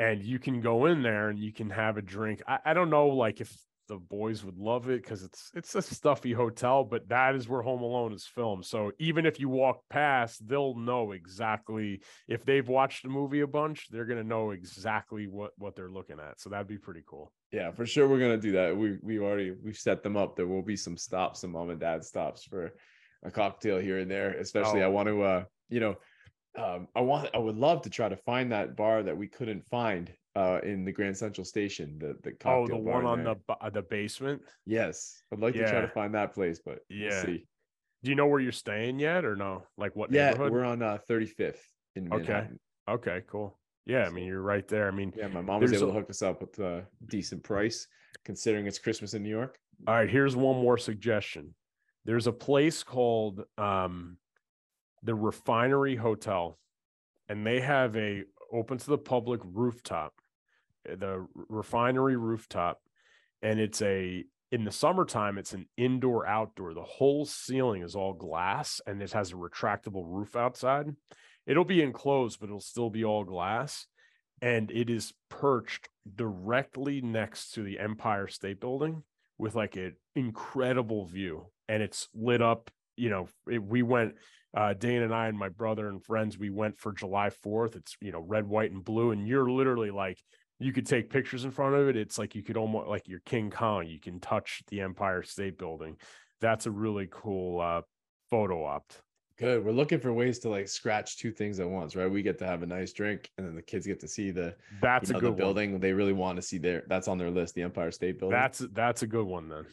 [0.00, 2.42] and you can go in there and you can have a drink.
[2.46, 3.56] I, I don't know, like if
[3.88, 7.62] the boys would love it because it's it's a stuffy hotel, but that is where
[7.62, 8.64] Home Alone is filmed.
[8.64, 13.46] So even if you walk past, they'll know exactly if they've watched the movie a
[13.46, 16.40] bunch, they're gonna know exactly what what they're looking at.
[16.40, 17.32] So that'd be pretty cool.
[17.52, 18.76] Yeah, for sure we're gonna do that.
[18.76, 20.36] We we already we've set them up.
[20.36, 22.72] There will be some stops, some mom and dad stops for
[23.22, 24.32] a cocktail here and there.
[24.32, 24.90] Especially I Oh.
[24.90, 25.96] want to uh, you know,
[26.56, 29.66] um, I want I would love to try to find that bar that we couldn't
[29.66, 31.98] find uh in the Grand Central Station.
[31.98, 33.34] The the Oh, the bar one on there.
[33.34, 34.42] the ba- the basement.
[34.66, 37.22] yes, I'd like to try to find that place, but we'll Yeah.
[37.24, 37.46] see.
[38.02, 39.62] Do you know where you're staying yet, or no?
[39.78, 40.52] Like what Yeah, neighborhood?
[40.52, 41.60] we're on uh 35th
[41.94, 42.16] in Okay.
[42.26, 42.60] Manhattan.
[42.88, 43.58] Okay, cool.
[43.86, 44.88] Yeah, I mean you're right there.
[44.88, 47.42] I mean, Yeah, my mom was able a- to hook us up with a decent
[47.44, 47.86] price
[48.24, 49.58] considering it's Christmas in New York.
[49.86, 50.08] all right.
[50.08, 51.54] Here's one more suggestion.
[52.04, 54.18] There's a place called um,
[55.02, 56.58] the Refinery Hotel,
[57.28, 60.23] and they have a open to the public rooftop, uh,
[60.84, 62.80] the Refinery rooftop,
[63.42, 66.74] and it's a in the summertime it's an indoor outdoor.
[66.74, 70.94] The whole ceiling is all glass, and it has a retractable roof outside.
[71.46, 73.86] It'll be enclosed, but it'll still be all glass.
[74.40, 79.02] And it is perched directly next to the Empire State Building
[79.38, 81.46] with like an incredible view.
[81.68, 82.70] And it's lit up.
[82.96, 84.14] You know, it, we went,
[84.56, 87.74] uh, Dane and I and my brother and friends, we went for July 4th.
[87.74, 89.10] It's, you know, red, white, and blue.
[89.10, 90.22] And you're literally like,
[90.58, 91.96] you could take pictures in front of it.
[91.96, 93.86] It's like you could almost like you're King Kong.
[93.86, 95.96] You can touch the Empire State Building.
[96.40, 97.82] That's a really cool uh,
[98.30, 99.00] photo opt.
[99.36, 99.64] Good.
[99.64, 102.06] We're looking for ways to like scratch two things at once, right?
[102.08, 104.54] We get to have a nice drink, and then the kids get to see the,
[104.80, 105.36] That's you a know, the good one.
[105.36, 105.80] building.
[105.80, 106.84] They really want to see their.
[106.86, 108.38] That's on their list, the Empire State Building.
[108.38, 109.66] That's that's a good one then.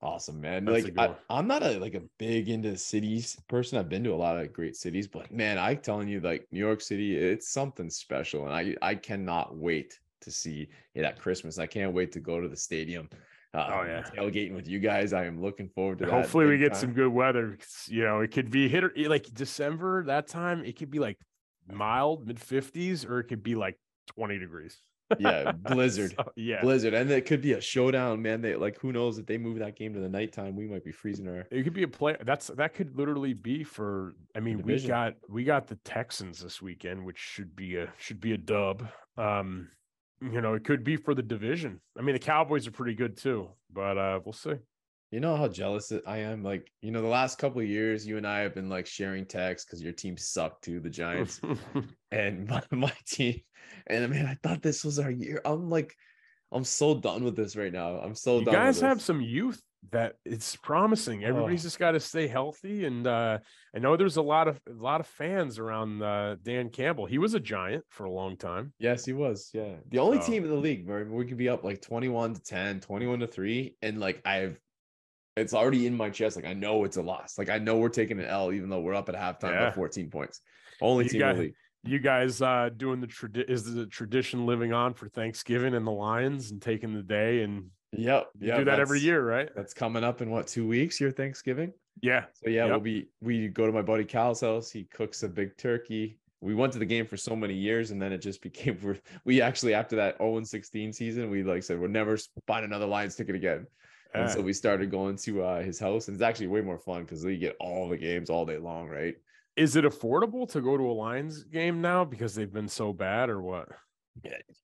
[0.00, 0.64] awesome, man.
[0.64, 3.78] that's like I, I'm not a like a big into cities person.
[3.78, 6.58] I've been to a lot of great cities, but man, I telling you, like New
[6.60, 11.58] York City, it's something special, and I I cannot wait to see it at Christmas.
[11.58, 13.08] I can't wait to go to the stadium.
[13.54, 14.02] Uh, Oh, yeah.
[14.02, 15.12] tailgating with you guys.
[15.12, 16.10] I am looking forward to that.
[16.12, 16.80] Hopefully we get time.
[16.80, 17.58] some good weather.
[17.86, 20.64] You know, it could be hit or like December that time.
[20.64, 21.18] It could be like
[21.70, 23.78] mild mid 50s, or it could be like
[24.16, 24.78] 20 degrees.
[25.18, 26.14] yeah blizzard.
[26.16, 28.40] So, yeah, Blizzard, and it could be a showdown, man.
[28.40, 30.92] They like who knows if they move that game to the nighttime, we might be
[30.92, 31.46] freezing our.
[31.50, 32.16] it could be a play.
[32.24, 34.14] That's that could literally be for.
[34.34, 38.22] I mean, we got we got the Texans this weekend, which should be a should
[38.22, 38.88] be a dub.
[39.18, 39.68] Um,
[40.30, 41.80] you know, it could be for the division.
[41.98, 44.54] I mean, the Cowboys are pretty good too, but uh, we'll see.
[45.10, 46.42] You know how jealous I am.
[46.42, 49.26] Like you know, the last couple of years, you and I have been like sharing
[49.26, 51.40] texts because your team sucked too, the Giants,
[52.10, 53.40] and my, my team.
[53.88, 55.42] And I mean, I thought this was our year.
[55.44, 55.94] I'm like,
[56.50, 57.98] I'm so done with this right now.
[57.98, 58.54] I'm so you done.
[58.54, 61.24] guys with have some youth that it's promising.
[61.24, 61.66] Everybody's Oh.
[61.66, 63.38] just got to stay healthy, and uh,
[63.74, 67.06] I know there's a lot of a lot of fans around uh, Dan Campbell.
[67.06, 68.72] He was a giant for a long time.
[68.78, 69.50] Yes, he was.
[69.52, 69.74] Yeah.
[69.88, 72.42] The only So- team in the league where we could be up like 21 to
[72.42, 73.76] 10, 21 to 3.
[73.82, 74.58] And like I've
[75.36, 76.36] it's already in my chest.
[76.36, 77.38] Like I know it's a loss.
[77.38, 79.70] Like I know we're taking an L, even though we're up at halftime Yeah.
[79.70, 80.40] by 14 points.
[80.80, 81.54] Only You team in the league.
[81.84, 85.90] You guys uh, doing the tradi- is the tradition living on for Thanksgiving and the
[85.90, 88.30] Lions and taking the day and Yep.
[88.40, 88.58] you Yeah.
[88.58, 89.50] do that every year, right?
[89.54, 91.00] That's coming up in what two weeks?
[91.00, 91.72] Your Thanksgiving.
[92.00, 94.70] Yeah, So yeah, we'll be we go to my buddy Cal's house.
[94.70, 96.18] He cooks a big turkey.
[96.40, 98.98] We went to the game for so many years, and then it just became we're,
[99.24, 102.86] we actually after that 0 and 16 season, we like said we're never buying another
[102.86, 103.66] Lions ticket again.
[104.14, 107.02] And so we started going to uh, his house, and it's actually way more fun
[107.02, 109.14] because you get all the games all day long, right?
[109.56, 113.30] Is it affordable to go to a Lions game now because they've been so bad,
[113.30, 113.68] or what?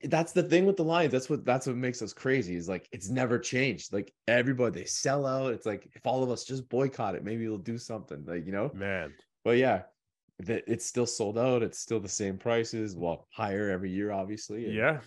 [0.04, 1.12] That's the thing with the Lions.
[1.12, 2.54] That's what that's what makes us crazy.
[2.54, 3.92] Is like it's never changed.
[3.92, 5.52] Like everybody, they sell out.
[5.52, 8.24] It's like if all of us just boycott it, maybe we'll do something.
[8.26, 8.70] Like you know.
[8.74, 9.12] Man,
[9.44, 9.82] But yeah,
[10.40, 11.62] that it's still sold out.
[11.62, 12.94] It's still the same prices.
[12.94, 14.66] Well, higher every year, obviously.
[14.66, 15.00] And, yeah,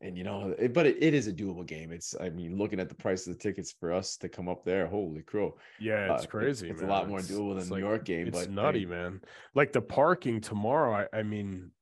[0.00, 1.90] And you know, it, but it, it is a doable game.
[1.92, 4.64] It's I mean, looking at the price of the tickets for us to come up
[4.64, 5.58] there, holy crow.
[5.80, 6.70] yeah, Uh, it's it- crazy.
[6.70, 6.88] it's man.
[6.88, 8.28] a lot more It's- doable than it's the like- New York game.
[8.28, 9.20] It's but nutty, hey, man.
[9.54, 11.06] Like the parking tomorrow.
[11.12, 11.72] I, I mean,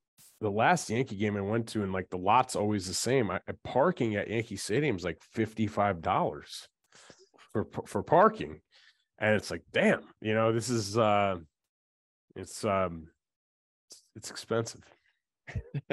[0.41, 3.31] the last Yankee game I went to, and like the lot's always the same.
[3.31, 6.69] I, parking at Yankee Stadium is like fifty five dollars
[7.53, 8.61] for for parking,
[9.19, 11.37] and it's like, damn, you know, this is uh,
[12.35, 13.09] it's um,
[13.91, 14.83] it's, it's expensive.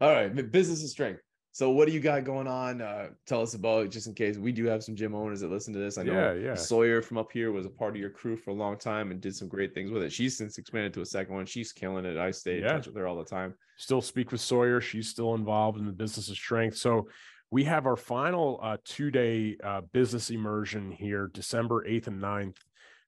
[0.00, 1.20] All right, business is strength.
[1.58, 2.80] So what do you got going on?
[2.80, 5.50] Uh, tell us about it, just in case we do have some gym owners that
[5.50, 5.98] listen to this.
[5.98, 6.54] I know Yeah, yeah.
[6.54, 9.20] Sawyer from up here was a part of your crew for a long time and
[9.20, 10.12] did some great things with it.
[10.12, 11.46] She's since expanded to a second one.
[11.46, 12.16] She's killing it.
[12.16, 13.54] I stay in touch with her all the time.
[13.76, 14.80] still speak with Sawyer.
[14.80, 16.76] She's still involved in the business of strength.
[16.76, 17.08] So
[17.50, 22.56] we have our final uh, two day uh, business immersion here, December 8th and 9th.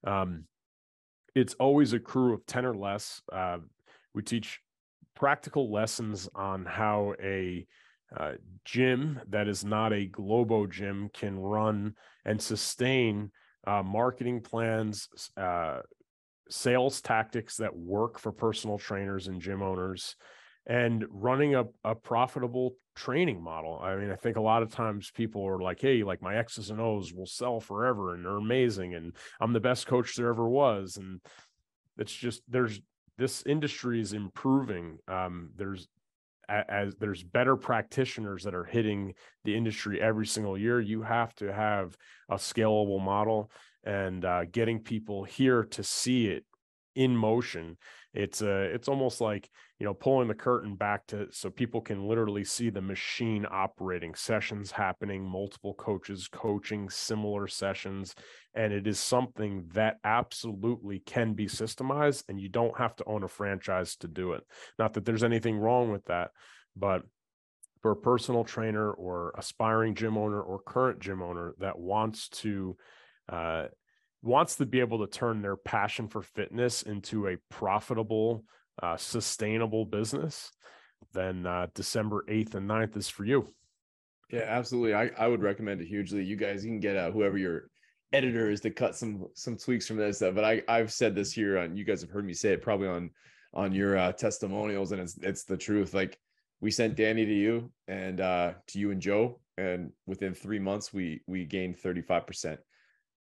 [0.05, 0.45] Um,
[1.37, 3.22] it's always a crew of 10 or less.
[3.33, 3.59] Uh,
[4.12, 4.61] we teach
[5.14, 7.64] practical lessons on how a
[8.17, 8.33] uh,
[8.65, 11.95] gym that is not a Globo gym can run
[12.25, 13.31] and sustain
[13.67, 15.81] uh, marketing plans, uh,
[16.49, 20.17] sales tactics that work for personal trainers and gym owners
[20.67, 23.81] and running a, a profitable training model.
[23.83, 26.71] I mean, I think a lot of times people are like, hey, like my X's
[26.71, 30.49] and O's will sell forever and they're amazing and I'm the best coach there ever
[30.49, 30.97] was.
[30.97, 31.21] And
[31.99, 32.81] it's just there's
[33.17, 34.99] this industry is improving.
[35.09, 35.89] Um, there's
[36.68, 40.80] as there's better practitioners that are hitting the industry every single year.
[40.80, 41.96] You have to have
[42.28, 43.51] a scalable model
[43.84, 46.44] and uh, getting people here to see it
[46.94, 47.76] in motion
[48.13, 49.49] it's uh, it's almost like
[49.79, 54.15] you know pulling the curtain back to so people can literally see the machine operating
[54.15, 58.15] sessions happening multiple coaches coaching similar sessions
[58.55, 63.23] and it is something that absolutely can be systemized and you don't have to own
[63.23, 64.43] a franchise to do it.
[64.79, 66.31] Not that there's anything wrong with that
[66.77, 67.03] but
[67.83, 72.77] for a personal trainer or aspiring gym owner or current gym owner that wants to
[73.29, 73.67] uh,
[74.23, 78.45] wants to be able to turn their passion for fitness into a profitable,
[78.83, 80.51] uh, sustainable business,
[81.12, 83.47] then uh, December 8th and 9th is for you.
[84.31, 84.95] Yeah, absolutely.
[84.95, 86.23] I, I would recommend it hugely.
[86.25, 87.71] You guys, you can get uh, whoever your
[88.12, 90.21] editor is to cut some some tweaks from this.
[90.21, 91.77] But I I've said this here on.
[91.77, 93.11] You guys have heard me say it probably on
[93.53, 95.95] on your uh, testimonials, and it's it's the truth.
[95.95, 96.16] Like
[96.61, 100.93] we sent Danny to you and uh, to you and Joe, and within three months
[100.93, 102.61] we we gained thirty five percent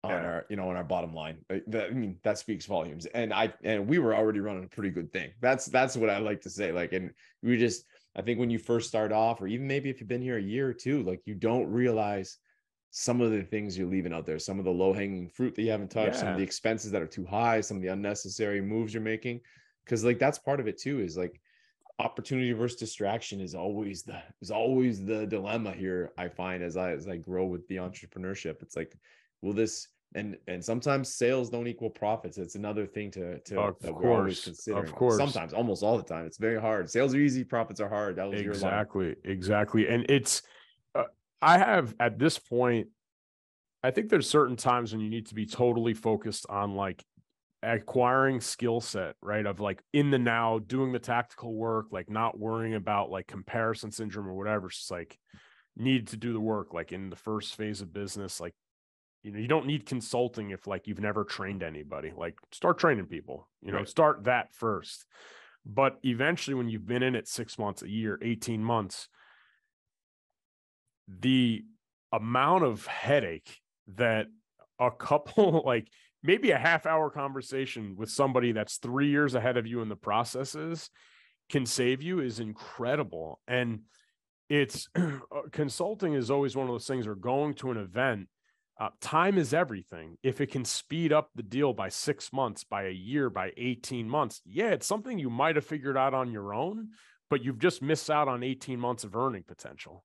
[0.05, 0.29] on yeah.
[0.29, 1.39] our you know on our bottom line.
[1.67, 3.07] That, i mean that speaks volumes.
[3.07, 5.31] And i and we were already running a pretty good thing.
[5.41, 6.73] That's that's what i like to say.
[6.73, 7.11] Like and
[7.43, 7.85] we just
[8.17, 10.43] i think when you first start off or even maybe if you've been here a
[10.43, 12.39] year or two like you don't realize
[12.97, 14.39] some of the things you're leaving out there.
[14.39, 16.21] Some of the low hanging fruit that you haven't touched yeah.
[16.21, 19.41] some of the expenses that are too high some of the unnecessary moves you're making.
[19.85, 21.41] Because like that's part of it too is like
[21.99, 26.91] opportunity versus distraction is always the is always the dilemma here i find as i
[26.91, 28.63] as i grow with the entrepreneurship.
[28.63, 28.97] It's like
[29.43, 32.39] will this and and sometimes sales don't equal profits.
[32.39, 34.85] It's another thing to to of that course, we're always considering.
[34.85, 36.89] Of course, sometimes almost all the time, it's very hard.
[36.89, 38.17] Sales are easy, profits are hard.
[38.17, 40.43] That was exactly exactly, and it's
[40.95, 41.05] uh,
[41.43, 42.89] I have at this point.
[43.83, 47.05] I think there's certain times when you need to be totally focused on like
[47.63, 49.45] acquiring skill set, right?
[49.45, 53.91] Of like in the now, doing the tactical work, like not worrying about like comparison
[53.91, 54.69] syndrome or whatever.
[54.69, 55.19] It's like
[55.77, 58.55] need to do the work like in the first phase of business like
[59.25, 63.07] you know you don't need consulting if like you've never trained anybody like start training
[63.07, 63.89] people you know right.
[63.89, 65.07] start that first
[65.67, 69.09] but eventually when you've been in it 6 months a year 18 months
[71.09, 71.65] the
[72.13, 73.61] amount of headache
[73.97, 74.27] that
[74.79, 75.89] a couple like
[76.23, 79.97] maybe a half hour conversation with somebody that's 3 years ahead of you in the
[79.97, 80.91] processes
[81.51, 83.81] can save you is incredible and
[84.51, 85.19] it's uh,
[85.51, 88.29] consulting is always one of those things or going to an event
[88.79, 90.17] uh, time is everything.
[90.23, 94.09] If it can speed up the deal by six months, by a year, by 18
[94.09, 96.89] months, yeah, it's something you might have figured out on your own,
[97.31, 100.05] but you've just missed out on 18 months of earning potential.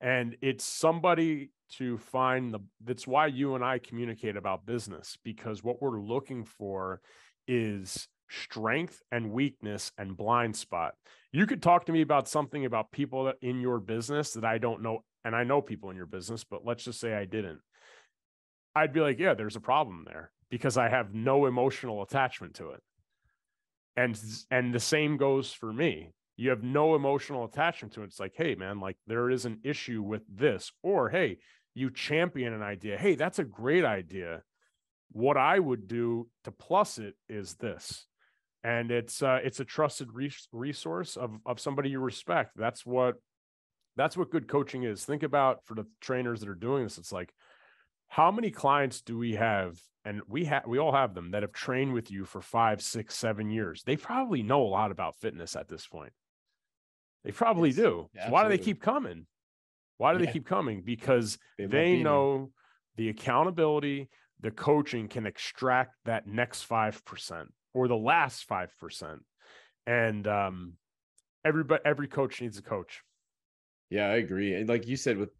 [0.00, 5.64] And it's somebody to find the, that's why you and I communicate about business because
[5.64, 7.00] what we're looking for
[7.48, 10.94] is strength and weakness and blind spot.
[11.32, 14.82] You could talk to me about something about people in your business that I don't
[14.82, 15.04] know.
[15.24, 17.60] And I know people in your business, but let's just say I didn't
[18.74, 22.70] I'd be like, yeah, there's a problem there because I have no emotional attachment to
[22.70, 22.82] it.
[23.96, 24.20] And
[24.50, 26.12] and the same goes for me.
[26.36, 28.06] You have no emotional attachment to it.
[28.06, 30.72] It's like, hey, man, like there is an issue with this.
[30.82, 31.38] Or hey,
[31.74, 32.98] you champion an idea.
[32.98, 34.42] Hey, that's a great idea.
[35.12, 38.06] What I would do to plus it is this.
[38.64, 40.08] And it's uh, it's a trusted
[40.52, 42.52] resource of of somebody you respect.
[42.56, 43.16] That's what
[43.96, 45.04] that's what good coaching is.
[45.04, 46.98] Think about for the trainers that are doing this.
[46.98, 47.32] It's like,
[48.08, 51.52] how many clients do we have and we have we all have them that have
[51.52, 53.82] trained with you for five six seven years?
[53.84, 56.12] They probably know a lot about fitness at this point.
[57.24, 58.08] They probably yes, do.
[58.24, 59.26] So why do they keep coming?
[59.98, 60.26] Why do yeah.
[60.26, 60.82] they keep coming?
[60.84, 62.50] Because they, they know
[62.96, 64.08] the accountability
[64.44, 69.18] the coaching can extract that next 5% or the last 5%
[69.86, 70.74] and um
[71.44, 73.02] everybody every coach needs a coach.
[73.90, 74.54] Yeah i agree.
[74.54, 75.30] And like you said with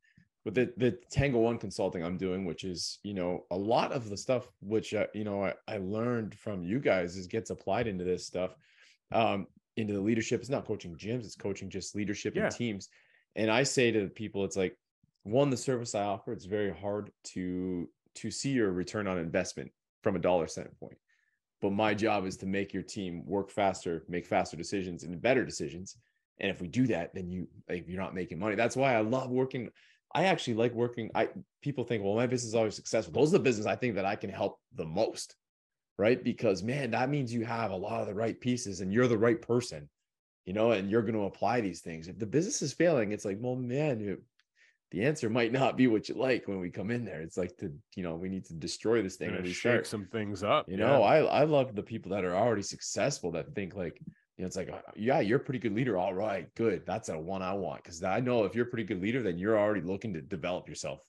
[0.45, 4.11] with the the Tango One consulting I'm doing, which is you know a lot of
[4.11, 7.87] the stuff which uh, you know I, I learned from you guys is gets applied
[7.87, 8.55] into this stuff,
[9.13, 10.41] um, into the leadership.
[10.41, 12.45] It's not coaching gyms; it's coaching just leadership yeah.
[12.45, 12.89] and teams.
[13.37, 14.77] And I say to people, it's like
[15.25, 16.33] one the service I offer.
[16.33, 19.73] It's very hard to to see your return on investment
[20.03, 20.97] from a dollar standpoint.
[21.63, 25.45] But my job is to make your team work faster, make faster decisions and better
[25.45, 25.97] decisions.
[26.39, 28.57] And if we do that, then you like you're not making money.
[28.57, 29.71] That's why I love working
[30.15, 31.11] I actually like working.
[31.15, 31.29] I
[31.61, 33.13] people think, well, my business is always successful.
[33.13, 35.35] Those are the business I think that I can help the most,
[35.99, 36.23] right?
[36.23, 39.19] Because man, that means you have a lot of the right pieces and you're the
[39.19, 39.89] right person,
[40.45, 42.07] you know, and you're going to apply these things.
[42.07, 44.19] If the business is failing, it's like, well, man,
[44.91, 47.21] the answer might not be what you like when we come in there.
[47.21, 49.87] It's like to, you know, we need to destroy this thing and we shake start.
[49.89, 50.69] some things up.
[50.69, 50.87] You yeah.
[50.87, 54.01] know, I I love the people that are already successful that think like,
[54.37, 55.97] you know, it's like, uh, yeah, you're a pretty good leader.
[55.97, 56.83] All right, good.
[56.87, 59.39] That's a one I want because I know if you're a pretty good leader, then
[59.39, 61.01] you're already looking to develop yourself.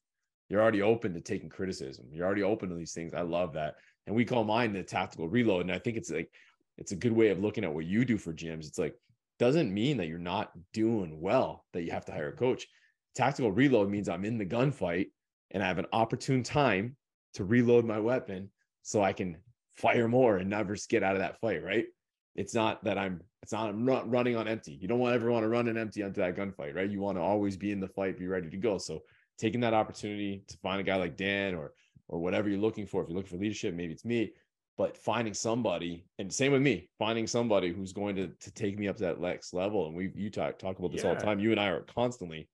[0.50, 2.06] You're already open to taking criticism.
[2.12, 3.16] You're already open to these things.
[3.16, 3.76] I love that.
[4.06, 5.62] And we call mine the tactical reload.
[5.62, 6.30] And I think it's like
[6.78, 8.68] it's a good way of looking at what you do for gyms.
[8.68, 8.96] It's like
[9.40, 12.68] doesn't mean that you're not doing well that you have to hire a coach.
[13.16, 15.08] Tactical reload means I'm in the gunfight
[15.52, 16.96] and I have an opportune time
[17.34, 18.52] to reload my weapon
[18.84, 19.38] so I can
[19.76, 21.86] fire more and never get out of that fight, right?
[22.36, 24.78] It's not that I'm it's not I'm not running on empty.
[24.80, 26.90] You don't want ever want to run an empty onto that gunfight, right?
[26.90, 28.78] You want to always be in the fight, be ready to go.
[28.78, 29.04] So
[29.38, 31.74] taking that opportunity to find a guy like Dan or
[32.08, 34.34] or whatever you're looking for, if you're looking for leadership, maybe it's me,
[34.78, 38.88] but finding somebody and same with me, finding somebody who's going to to take me
[38.88, 39.88] up to that next level.
[39.88, 41.40] And we you talk talk about this all the time.
[41.40, 42.50] You and I are constantly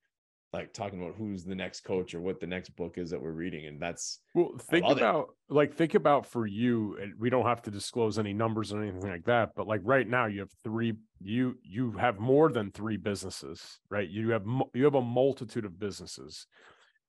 [0.53, 3.31] like talking about who's the next coach or what the next book is that we're
[3.31, 3.67] reading.
[3.67, 5.01] And that's Well, think love it.
[5.01, 9.09] about like think about for you, we don't have to disclose any numbers or anything
[9.09, 12.97] like that, but like right now you have three you you have more than three
[12.97, 14.09] businesses, right?
[14.09, 14.43] You have
[14.73, 16.47] you have a multitude of businesses.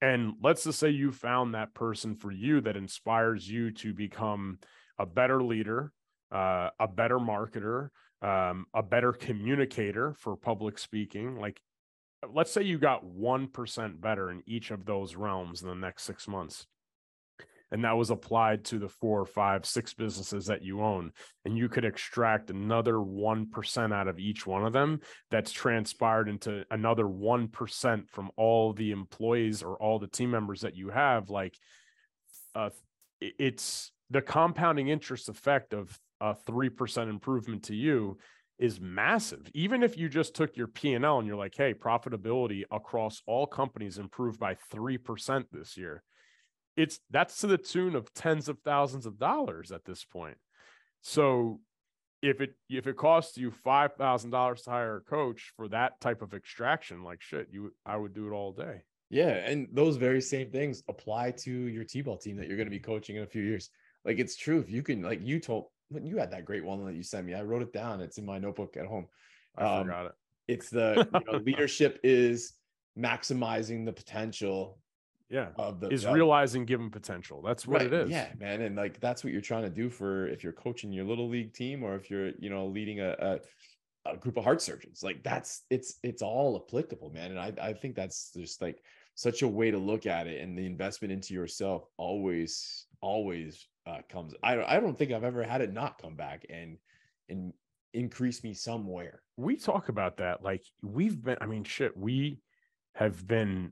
[0.00, 4.58] And let's just say you found that person for you that inspires you to become
[4.98, 5.92] a better leader,
[6.32, 7.90] uh, a better marketer,
[8.20, 11.36] um, a better communicator for public speaking.
[11.36, 11.60] Like,
[12.32, 16.28] let's say you got 1% better in each of those realms in the next six
[16.28, 16.66] months.
[17.72, 21.10] And that was applied to the four, five, six businesses that you own.
[21.46, 25.00] And you could extract another 1% out of each one of them
[25.30, 30.76] that's transpired into another 1% from all the employees or all the team members that
[30.76, 31.30] you have.
[31.30, 31.56] Like,
[32.54, 32.70] uh,
[33.20, 38.18] it's the compounding interest effect of a 3% improvement to you
[38.58, 39.50] is massive.
[39.54, 43.98] Even if you just took your P&L and you're like, "Hey, profitability across all companies
[43.98, 46.02] improved by 3% this year."
[46.76, 50.38] It's that's to the tune of tens of thousands of dollars at this point.
[51.02, 51.60] So
[52.22, 56.32] if it if it costs you $5,000 to hire a coach for that type of
[56.32, 58.82] extraction, like shit, you I would do it all day.
[59.10, 62.70] Yeah, and those very same things apply to your T-ball team that you're going to
[62.70, 63.68] be coaching in a few years.
[64.06, 64.58] Like it's true.
[64.58, 65.66] If you can, like you told,
[66.00, 68.00] you had that great one that you sent me, I wrote it down.
[68.00, 69.06] It's in my notebook at home.
[69.56, 70.12] I Um, forgot it.
[70.48, 72.54] It's the you know, leadership is
[72.98, 74.78] maximizing the potential
[75.30, 75.50] Yeah.
[75.56, 77.42] of the Is realizing given potential.
[77.42, 78.10] That's what it Right, is.
[78.10, 81.04] Yeah, man, and like that's what you're trying to do for if you're coaching your
[81.04, 83.40] little league team or if you're you know leading a, a
[84.04, 85.02] a group of heart surgeons.
[85.02, 87.30] Like that's it's it's all applicable, man.
[87.30, 88.82] And I I think that's just like
[89.14, 93.98] such a way to look at it, and the investment into yourself always always uh,
[94.08, 94.34] comes.
[94.42, 96.78] I don't I don't think I've ever had it not come back and
[97.28, 97.52] and
[97.94, 99.22] increase me somewhere.
[99.36, 102.38] we talk about that like we've been i mean shit we
[102.94, 103.70] have been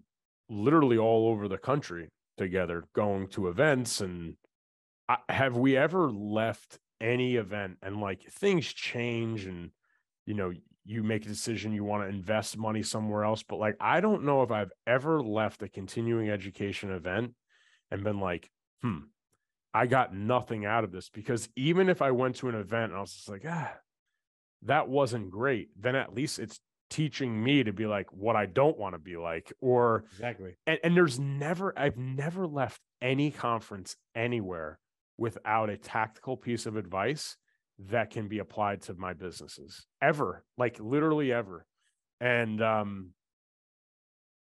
[0.49, 2.09] literally all over the country
[2.39, 4.35] together going to events and
[5.09, 9.71] I, have we ever left any event and like things change and
[10.27, 10.53] you know
[10.85, 14.25] you make a decision you want to invest money somewhere else but like i don't
[14.25, 17.35] know if i've ever left a continuing education event
[17.91, 18.51] and been like
[18.83, 18.99] hmm
[19.75, 22.97] i got nothing out of this because even if i went to an event and
[22.97, 23.73] i was just like ah
[24.63, 26.61] that wasn't great, then at least it's
[26.91, 29.53] teaching me to be like what I don't want to be like.
[29.61, 30.57] Or Exactly.
[30.67, 34.79] and, and there's never I've never left any conference anywhere
[35.17, 37.37] without a tactical piece of advice
[37.79, 41.65] that can be applied to my businesses ever, like literally ever.
[42.21, 43.11] And um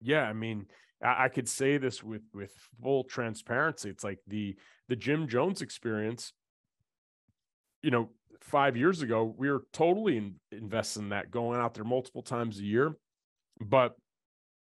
[0.02, 0.68] yeah, I mean,
[1.02, 3.90] I, could say this with with full transparency.
[3.90, 4.56] It's like the
[4.90, 6.34] the Jim Jones experience
[7.82, 8.10] you know,
[8.42, 10.70] five years ago, we were totally in, in
[11.10, 12.96] that, going out there multiple times a year.
[13.60, 13.96] But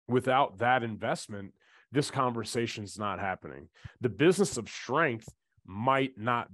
[0.07, 1.53] without that investment,
[1.91, 3.69] this conversation is not happening.
[4.01, 5.27] The business of strength
[5.65, 6.47] might not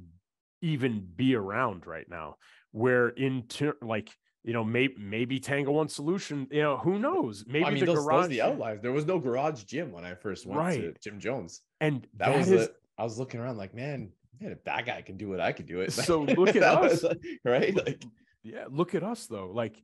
[0.61, 2.36] even be around right now.
[2.72, 4.11] Where in ter- like
[4.43, 7.43] you know maybe maybe Tango One Solution, you know who knows?
[7.47, 8.81] Maybe I mean, the those, those garage are the outliers.
[8.81, 11.61] There was no garage gym when I first went to Jim Jones.
[11.79, 15.01] and That, was is the, I was looking around like, man, man, if that guy
[15.01, 15.91] can do it, I can do it.
[15.93, 17.03] So look at us.
[17.03, 17.75] like- right?
[17.75, 18.03] Like,
[18.43, 19.79] yeah look at us though like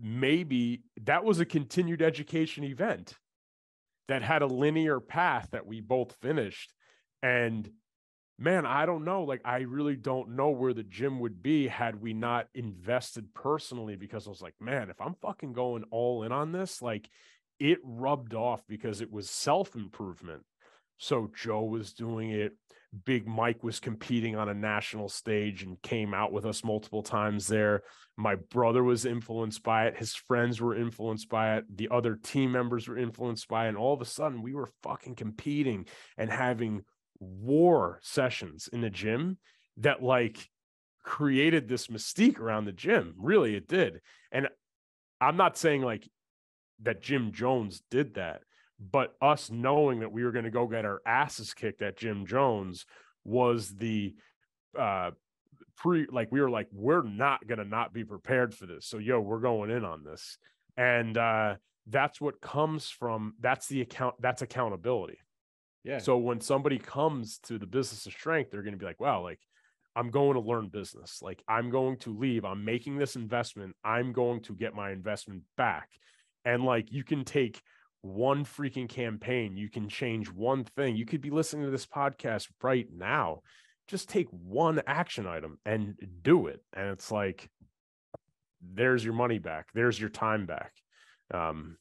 [0.00, 3.14] maybe that was a continued education event
[4.08, 6.72] that had a linear path that we both finished
[7.22, 7.70] and
[8.38, 12.00] man i don't know like i really don't know where the gym would be had
[12.00, 16.32] we not invested personally because i was like man if i'm fucking going all in
[16.32, 17.08] on this like
[17.58, 20.42] it rubbed off because it was self improvement
[20.98, 22.56] So Joe was doing it.
[23.04, 27.46] Big Mike was competing on a national stage and came out with us multiple times
[27.46, 27.82] there.
[28.16, 29.98] My brother was influenced by it.
[29.98, 31.64] His friends were influenced by it.
[31.74, 33.70] The other team members were influenced by it.
[33.70, 36.84] And all of a sudden, we were fucking competing and having
[37.20, 39.38] war sessions in the gym
[39.78, 40.48] that like
[41.02, 43.14] created this mystique around the gym.
[43.18, 44.00] Really, it did.
[44.32, 44.48] And
[45.20, 46.08] I'm not saying like
[46.82, 48.42] that Jim Jones did that,
[48.78, 52.26] but us knowing that we were going to go get our asses kicked at Jim
[52.26, 52.84] Jones
[53.24, 54.14] was the
[54.78, 55.10] uh
[55.76, 58.86] pre like we were like we're not going to not be prepared for this.
[58.86, 60.38] So yo, we're going in on this.
[60.76, 61.56] And uh
[61.86, 65.18] that's what comes from that's the account that's accountability.
[65.86, 65.98] Yeah.
[65.98, 69.22] So when somebody comes to the business of strength, they're going to be like, wow,
[69.22, 69.38] like
[69.94, 71.20] I'm going to learn business.
[71.22, 72.44] Like I'm going to leave.
[72.44, 73.76] I'm making this investment.
[73.84, 75.88] I'm going to get my investment back.
[76.44, 77.62] And like you can take
[78.02, 80.96] one freaking campaign, you can change one thing.
[80.96, 83.42] You could be listening to this podcast right now.
[83.86, 86.60] Just take one action item and do it.
[86.74, 87.48] And it's like,
[88.60, 89.68] there's your money back.
[89.72, 90.72] There's your time back.
[91.32, 91.76] Um,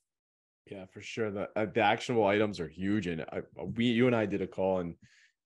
[0.68, 1.32] yeah, for sure.
[1.32, 3.42] The uh, the actionable items are huge, and I,
[3.76, 4.96] we, you and I did a call, and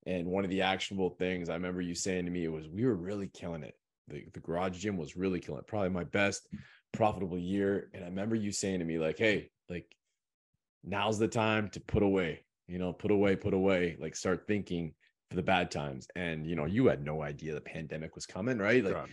[0.05, 2.95] and one of the actionable things I remember you saying to me was we were
[2.95, 3.75] really killing it.
[4.07, 5.67] The, the garage gym was really killing it.
[5.67, 6.47] Probably my best
[6.93, 7.89] profitable year.
[7.93, 9.93] And I remember you saying to me, like, hey, like
[10.83, 14.93] now's the time to put away, you know, put away, put away, like start thinking
[15.29, 16.07] for the bad times.
[16.15, 18.83] And you know, you had no idea the pandemic was coming, right?
[18.83, 19.09] Like God.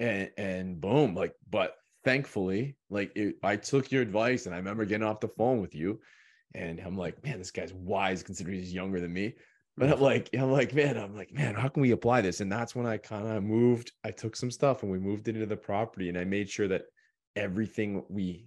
[0.00, 4.84] and and boom, like, but thankfully, like it, I took your advice and I remember
[4.84, 6.00] getting off the phone with you.
[6.54, 9.34] And I'm like, man, this guy's wise considering he's younger than me.
[9.76, 10.04] But I'm mm-hmm.
[10.04, 12.40] like, I'm like, man, I'm like, man, how can we apply this?
[12.40, 13.90] And that's when I kind of moved.
[14.04, 16.68] I took some stuff and we moved it into the property, and I made sure
[16.68, 16.82] that
[17.34, 18.46] everything we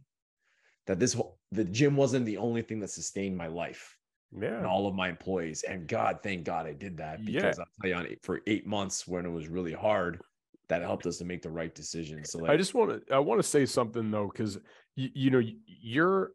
[0.85, 3.97] that this whole the gym wasn't the only thing that sustained my life
[4.37, 4.57] yeah.
[4.57, 5.63] and all of my employees.
[5.63, 7.41] And God, thank God I did that Yeah.
[7.41, 10.21] because I'll tell you, on for eight months when it was really hard,
[10.69, 12.23] that helped us to make the right decision.
[12.25, 14.57] So like, I just want to I want to say something though, because
[14.95, 16.31] you, you know you're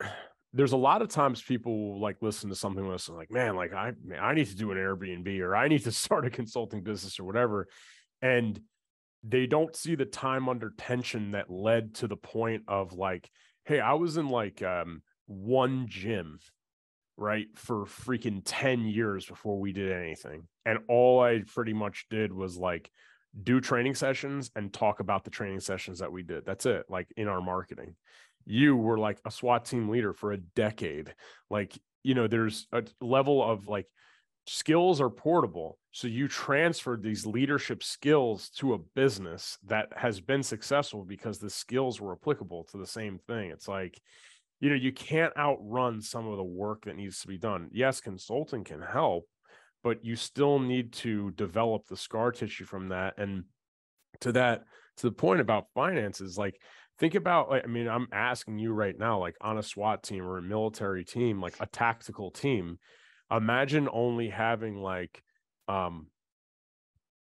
[0.52, 3.30] there's a lot of times people will like listen to something with us and like,
[3.30, 6.26] man, like I man, I need to do an Airbnb or I need to start
[6.26, 7.68] a consulting business or whatever,
[8.20, 8.60] and
[9.22, 13.30] they don't see the time under tension that led to the point of like,
[13.64, 16.38] hey, I was in like um one gym
[17.16, 22.32] right for freaking 10 years before we did anything and all i pretty much did
[22.32, 22.90] was like
[23.42, 26.44] do training sessions and talk about the training sessions that we did.
[26.44, 27.94] That's it, like in our marketing.
[28.46, 31.14] You were like a SWAT team leader for a decade.
[31.48, 33.86] Like, you know, there's a level of like
[34.46, 35.78] skills are portable.
[35.92, 41.50] So you transferred these leadership skills to a business that has been successful because the
[41.50, 43.50] skills were applicable to the same thing.
[43.50, 44.00] It's like,
[44.60, 47.68] you know, you can't outrun some of the work that needs to be done.
[47.72, 49.26] Yes, consulting can help,
[49.82, 53.44] but you still need to develop the scar tissue from that and
[54.20, 54.64] to that
[54.96, 56.60] to the point about finances like
[56.98, 60.24] think about like i mean i'm asking you right now like on a swat team
[60.24, 62.78] or a military team like a tactical team
[63.30, 65.22] imagine only having like
[65.68, 66.08] um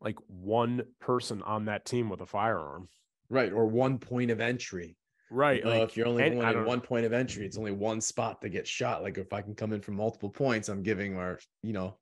[0.00, 2.88] like one person on that team with a firearm
[3.28, 4.96] right, or one point of entry.
[5.30, 7.44] right know, like if you're only and going I in don't- one point of entry,
[7.44, 9.02] it's only one spot that gets shot.
[9.02, 11.98] Like if I can come in from multiple points, I'm giving our, you know,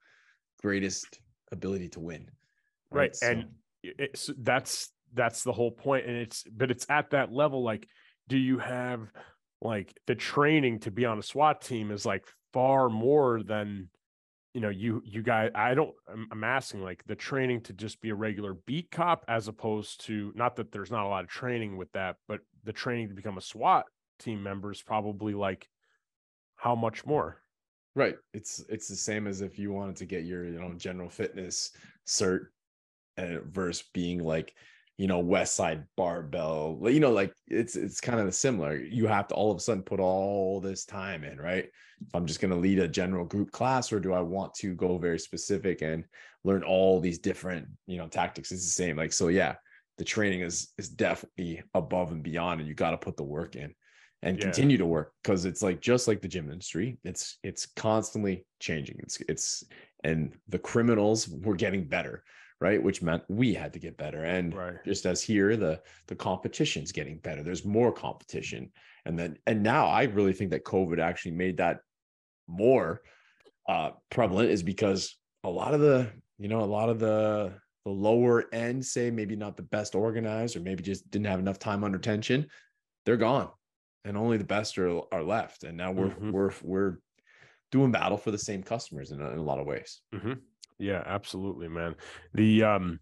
[0.62, 1.20] greatest
[1.52, 2.30] ability to win.
[2.90, 3.44] right So- and
[3.82, 7.88] it's that's that's the whole point and it's but it's at that level like
[8.28, 9.12] do you have
[9.62, 13.88] like the training to be on a SWAT team is like far more than
[14.54, 18.00] you know you you guys I don't I'm, I'm asking like the training to just
[18.00, 21.30] be a regular beat cop as opposed to not that there's not a lot of
[21.30, 23.84] training with that but the training to become a SWAT
[24.18, 25.68] team member is probably like
[26.57, 27.40] how much more
[27.97, 28.16] Right.
[28.34, 31.70] It's it's the same as if you wanted to get your, you know, general fitness
[32.07, 32.49] cert
[33.16, 34.55] and versus being like,
[34.99, 36.78] you know, West Side barbell.
[36.84, 38.76] You know, like it's it's kind of similar.
[38.76, 41.70] You have to all of a sudden put all this time in, right?
[42.07, 44.99] If I'm just gonna lead a general group class, or do I want to go
[44.99, 46.05] very specific and
[46.44, 48.53] learn all these different, you know, tactics?
[48.53, 48.99] It's the same.
[48.99, 49.55] Like, so yeah,
[49.97, 53.57] the training is is definitely above and beyond, and you got to put the work
[53.57, 53.74] in
[54.23, 54.45] and Yeah.
[54.45, 58.97] continue to work because it's like just like the gym industry it's it's constantly changing.
[59.01, 59.64] It's it's
[60.05, 62.25] and the criminals were getting better
[62.59, 62.83] right?
[62.83, 64.25] Which meant we had to get better.
[64.25, 64.77] And Right.
[64.83, 67.43] just as here the the competition's getting better.
[67.43, 68.73] There's more competition.
[69.05, 71.81] And then and now i really think that covid actually made that
[72.49, 73.03] more
[73.69, 77.53] uh prevalent is because a lot of the you know a lot of the
[77.85, 81.59] the lower end say maybe not the best organized or maybe just didn't have enough
[81.59, 82.47] time under tension
[83.05, 83.49] they're gone
[84.07, 86.32] and only the best are, are left and now we're Mhm.
[86.32, 86.98] we're we're
[87.72, 90.00] doing battle for the same customers in a, in a lot of ways.
[90.14, 90.34] Mm-hmm.
[90.78, 91.96] Yeah, absolutely, man.
[92.32, 93.00] The um,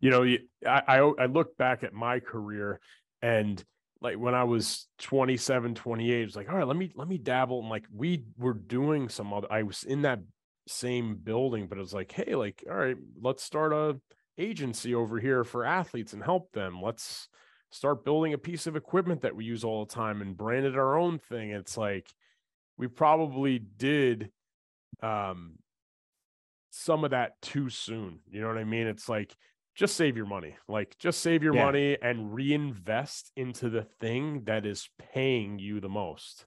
[0.00, 0.22] you know,
[0.66, 2.80] I, I I look back at my career
[3.22, 3.62] and
[4.00, 7.18] like when I was 27, 28, it was like, all right, let me let me
[7.18, 7.60] dabble.
[7.60, 10.20] And like we were doing some other I was in that
[10.68, 14.00] same building, but it was like, hey, like, all right, let's start a
[14.38, 16.80] agency over here for athletes and help them.
[16.82, 17.28] Let's
[17.74, 20.96] start building a piece of equipment that we use all the time and branded our
[20.96, 21.50] own thing.
[21.50, 22.08] It's like
[22.78, 24.30] we probably did
[25.02, 25.54] um
[26.70, 28.20] some of that too soon.
[28.30, 28.86] You know what I mean?
[28.86, 29.34] It's like
[29.74, 30.56] just save your money.
[30.68, 31.64] Like just save your yeah.
[31.64, 36.46] money and reinvest into the thing that is paying you the most.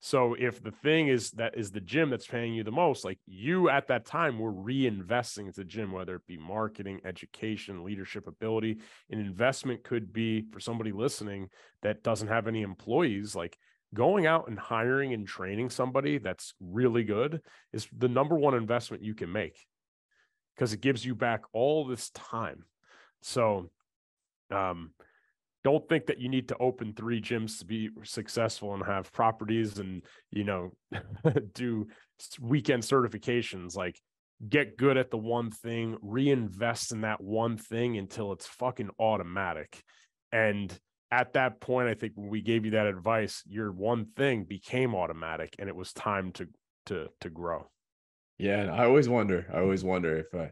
[0.00, 3.18] So if the thing is that is the gym that's paying you the most, like
[3.26, 8.28] you at that time were reinvesting into the gym, whether it be marketing, education, leadership
[8.28, 8.78] ability.
[9.10, 11.48] An investment could be for somebody listening
[11.82, 13.58] that doesn't have any employees, like
[13.92, 17.40] going out and hiring and training somebody that's really good
[17.72, 19.58] is the number one investment you can make
[20.54, 22.64] because it gives you back all this time.
[23.22, 23.70] So
[24.50, 24.92] um
[25.64, 29.78] don't think that you need to open three gyms to be successful and have properties
[29.78, 30.72] and you know
[31.54, 31.88] do
[32.40, 33.76] weekend certifications.
[33.76, 34.00] Like
[34.48, 39.82] get good at the one thing reinvest in that one thing until it's fucking automatic.
[40.30, 40.76] And
[41.10, 44.94] at that point i think when we gave you that advice your one thing became
[44.94, 46.46] automatic and it was time to
[46.86, 47.66] to to grow.
[48.38, 50.50] Yeah i always wonder i always wonder if i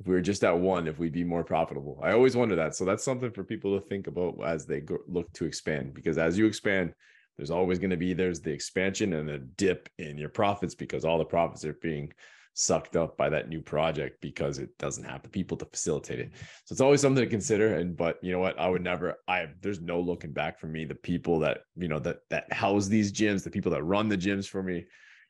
[0.00, 2.00] if we were just at one, if we'd be more profitable.
[2.02, 2.74] I always wonder that.
[2.74, 5.94] So that's something for people to think about as they go, look to expand.
[5.94, 6.92] Because as you expand,
[7.36, 11.04] there's always going to be there's the expansion and a dip in your profits because
[11.04, 12.12] all the profits are being
[12.56, 16.30] sucked up by that new project because it doesn't have the people to facilitate it.
[16.64, 17.74] So it's always something to consider.
[17.74, 18.58] And but you know what?
[18.58, 19.16] I would never.
[19.28, 20.84] I there's no looking back for me.
[20.84, 24.18] The people that you know that that house these gyms, the people that run the
[24.18, 24.86] gyms for me,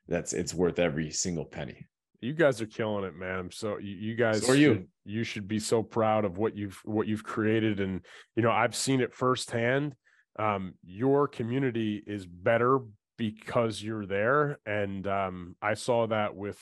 [0.09, 1.87] that's it's worth every single penny
[2.25, 3.39] you guys are killing it, man.
[3.39, 4.87] I'm so you, you guys so are you.
[5.05, 7.81] you should be so proud of what you've what you've created.
[7.81, 8.01] And
[8.35, 9.95] you know, I've seen it firsthand.
[10.39, 12.81] Um, your community is better
[13.19, 14.59] because you're there.
[14.65, 16.59] And um, I saw that with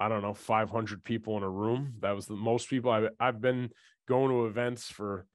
[0.00, 1.94] I don't know, 500 people in a room.
[2.00, 3.70] That was the most people I've I've been
[4.06, 5.26] going to events for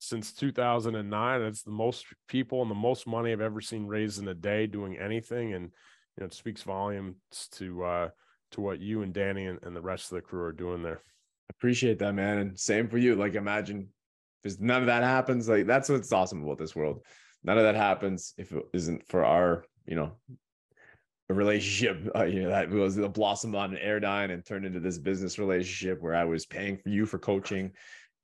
[0.00, 1.42] since 2009.
[1.42, 4.66] It's the most people and the most money I've ever seen raised in a day
[4.66, 5.54] doing anything.
[5.54, 7.14] And you know, it speaks volumes
[7.52, 8.08] to uh
[8.56, 11.00] to what you and Danny and, and the rest of the crew are doing there.
[11.50, 12.38] Appreciate that, man.
[12.38, 13.14] And same for you.
[13.14, 13.88] Like, imagine
[14.42, 15.48] if none of that happens.
[15.48, 17.02] Like, that's what's awesome about this world.
[17.44, 20.12] None of that happens if it isn't for our, you know,
[21.28, 24.98] relationship, uh, you know, that was the blossom on an Airdyne and turned into this
[24.98, 27.72] business relationship where I was paying for you for coaching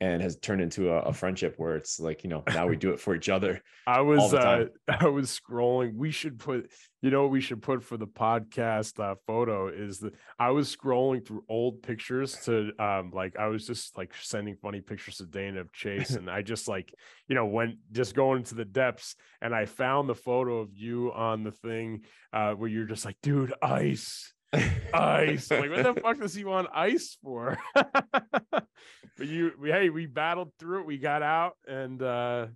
[0.02, 2.90] and has turned into a, a, friendship where it's like you know now we do
[2.90, 5.94] it for each other i was uh i was scrolling.
[5.94, 6.72] We should put
[7.02, 10.74] you know what we should put for the podcast uh, photo is that i was
[10.74, 15.26] scrolling through old pictures to um like i was just like sending funny pictures to
[15.26, 16.92] dana of chase and i just like
[17.28, 21.12] you know went just going into the depths and i found the photo of you
[21.12, 22.00] on the thing
[22.32, 25.50] uh where you're just like dude ice ice.
[25.50, 27.58] like, what the fuck does he want ice for?
[27.74, 28.66] but
[29.18, 30.86] you, we, hey, we battled through it.
[30.86, 32.46] We got out, and uh,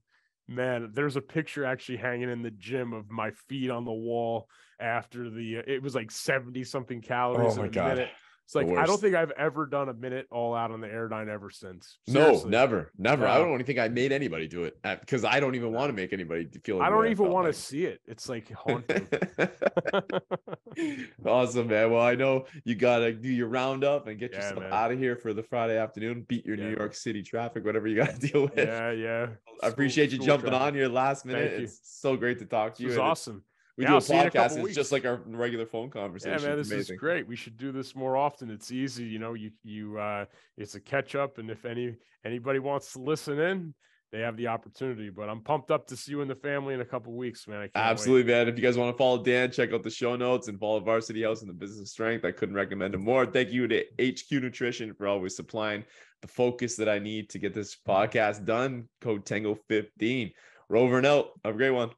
[0.48, 4.48] man, there's a picture actually hanging in the gym of my feet on the wall
[4.80, 5.56] after the.
[5.66, 7.88] It was like seventy something calories oh in a God.
[7.96, 8.10] minute.
[8.46, 11.26] It's like I don't think I've ever done a minute all out on the Airdyne
[11.26, 11.98] ever since.
[12.06, 12.48] Seriously.
[12.48, 13.26] No, never, never.
[13.26, 15.92] I don't even think I made anybody do it because I don't even want to
[15.92, 16.80] make anybody feel.
[16.80, 18.00] I don't even want to see it.
[18.06, 19.08] It's like haunting.
[21.26, 21.90] awesome, man.
[21.90, 24.72] Well, I know you gotta do your roundup and get yeah, yourself man.
[24.72, 26.24] out of here for the Friday afternoon.
[26.28, 26.94] Beat your yeah, New York.
[26.94, 28.56] City traffic, whatever you gotta deal with.
[28.56, 29.26] Yeah, yeah.
[29.60, 30.66] I appreciate you jumping traffic.
[30.68, 31.52] on your last minute.
[31.52, 32.90] It's so great to talk to you.
[32.90, 33.42] It was awesome
[33.76, 34.56] we yeah, do a podcast.
[34.56, 36.40] A it's just like our regular phone conversation.
[36.40, 37.26] Yeah, man, this is great.
[37.26, 38.50] We should do this more often.
[38.50, 39.34] It's easy, you know.
[39.34, 40.24] You you uh,
[40.56, 43.74] it's a catch up, and if any anybody wants to listen in,
[44.12, 45.10] they have the opportunity.
[45.10, 47.68] But I'm pumped up to see you and the family in a couple weeks, man.
[47.74, 48.38] Absolutely, wait.
[48.38, 48.48] man.
[48.48, 51.22] If you guys want to follow Dan, check out the show notes and follow Varsity
[51.22, 52.24] House and the Business Strength.
[52.24, 53.26] I couldn't recommend it more.
[53.26, 55.84] Thank you to HQ Nutrition for always supplying
[56.22, 58.88] the focus that I need to get this podcast done.
[59.02, 60.30] Code Tango 15.
[60.70, 61.32] Rover and out.
[61.44, 61.90] Have a great one.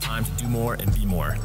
[0.00, 1.36] Time to do more and be more.